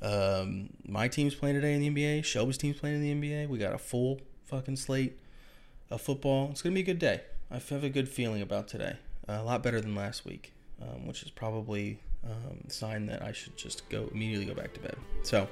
Um, 0.01 0.69
my 0.87 1.07
team's 1.07 1.35
playing 1.35 1.55
today 1.55 1.73
in 1.73 1.81
the 1.81 1.89
NBA. 1.89 2.23
Shelby's 2.23 2.57
team's 2.57 2.79
playing 2.79 2.95
in 2.95 3.21
the 3.21 3.29
NBA. 3.29 3.49
We 3.49 3.57
got 3.57 3.73
a 3.73 3.77
full 3.77 4.21
fucking 4.45 4.77
slate 4.77 5.17
of 5.89 6.01
football. 6.01 6.49
It's 6.51 6.61
going 6.61 6.73
to 6.73 6.75
be 6.75 6.89
a 6.89 6.93
good 6.93 6.99
day. 6.99 7.21
I 7.49 7.55
have 7.55 7.83
a 7.83 7.89
good 7.89 8.09
feeling 8.09 8.41
about 8.41 8.67
today. 8.67 8.97
A 9.27 9.43
lot 9.43 9.63
better 9.63 9.81
than 9.81 9.95
last 9.95 10.25
week, 10.25 10.53
um, 10.81 11.05
which 11.05 11.23
is 11.23 11.31
probably 11.31 11.99
um, 12.23 12.59
a 12.67 12.71
sign 12.71 13.05
that 13.07 13.21
I 13.21 13.31
should 13.31 13.57
just 13.57 13.87
go 13.89 14.09
immediately 14.13 14.45
go 14.45 14.53
back 14.53 14.73
to 14.73 14.79
bed. 14.79 14.95
So, 15.23 15.47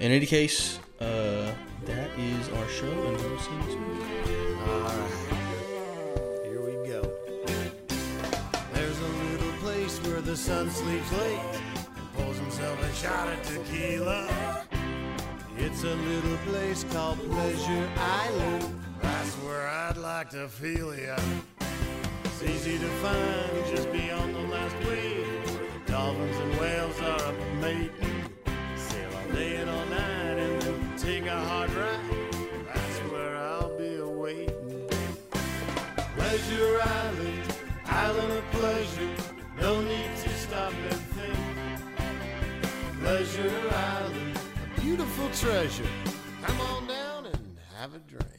in 0.00 0.10
any 0.10 0.26
case, 0.26 0.78
uh, 1.00 1.52
that 1.84 2.10
is 2.18 2.48
our 2.48 2.68
show, 2.68 2.86
and 2.86 3.16
we'll 3.16 3.38
see 3.38 3.52
you 3.52 3.62
soon. 3.72 4.68
All 4.68 4.80
right, 4.80 5.41
the 10.32 10.38
sun 10.38 10.70
sleeps 10.70 11.12
late 11.12 11.38
and 11.94 12.14
pulls 12.14 12.38
himself 12.38 12.82
a 12.82 12.94
shot 12.94 13.28
of 13.28 13.42
tequila. 13.42 14.64
It's 15.58 15.84
a 15.84 15.94
little 15.94 16.38
place 16.46 16.86
called 16.90 17.18
Pleasure 17.30 17.90
Island. 17.98 18.80
That's 19.02 19.34
where 19.44 19.68
I'd 19.68 19.98
like 19.98 20.30
to 20.30 20.48
feel 20.48 20.96
ya. 20.96 21.18
It's 22.24 22.42
easy 22.44 22.78
to 22.78 22.88
find 23.04 23.76
just 23.76 23.92
beyond 23.92 24.34
the 24.34 24.46
last 24.54 24.74
wave. 24.86 25.60
The 25.84 25.92
dolphins 25.92 26.36
and 26.38 26.58
whales 26.58 26.98
are 27.02 27.22
up 27.28 27.34
mating. 27.60 28.24
Sail 28.76 29.10
all 29.14 29.34
day 29.34 29.56
and 29.56 29.68
all 29.68 29.84
night 29.84 30.38
and 30.44 30.62
then 30.62 30.96
take 30.96 31.26
a 31.26 31.40
hard 31.44 31.70
ride. 31.74 32.00
That's 32.72 32.98
where 33.12 33.36
I'll 33.36 33.76
be 33.76 33.96
awaiting. 33.96 34.88
Pleasure 36.16 36.80
Island, 36.80 37.54
island 37.84 38.32
of 38.32 38.50
pleasure. 38.52 39.32
No 39.60 39.80
need 39.80 40.01
to 43.18 43.26
stop 43.26 43.40
and 43.40 43.52
think. 43.52 43.66
Pleasure 43.66 43.74
Island, 43.74 44.38
a 44.76 44.80
beautiful 44.80 45.28
treasure. 45.30 45.84
Come 46.42 46.60
on 46.60 46.86
down 46.86 47.26
and 47.26 47.58
have 47.78 47.94
a 47.94 47.98
drink. 47.98 48.31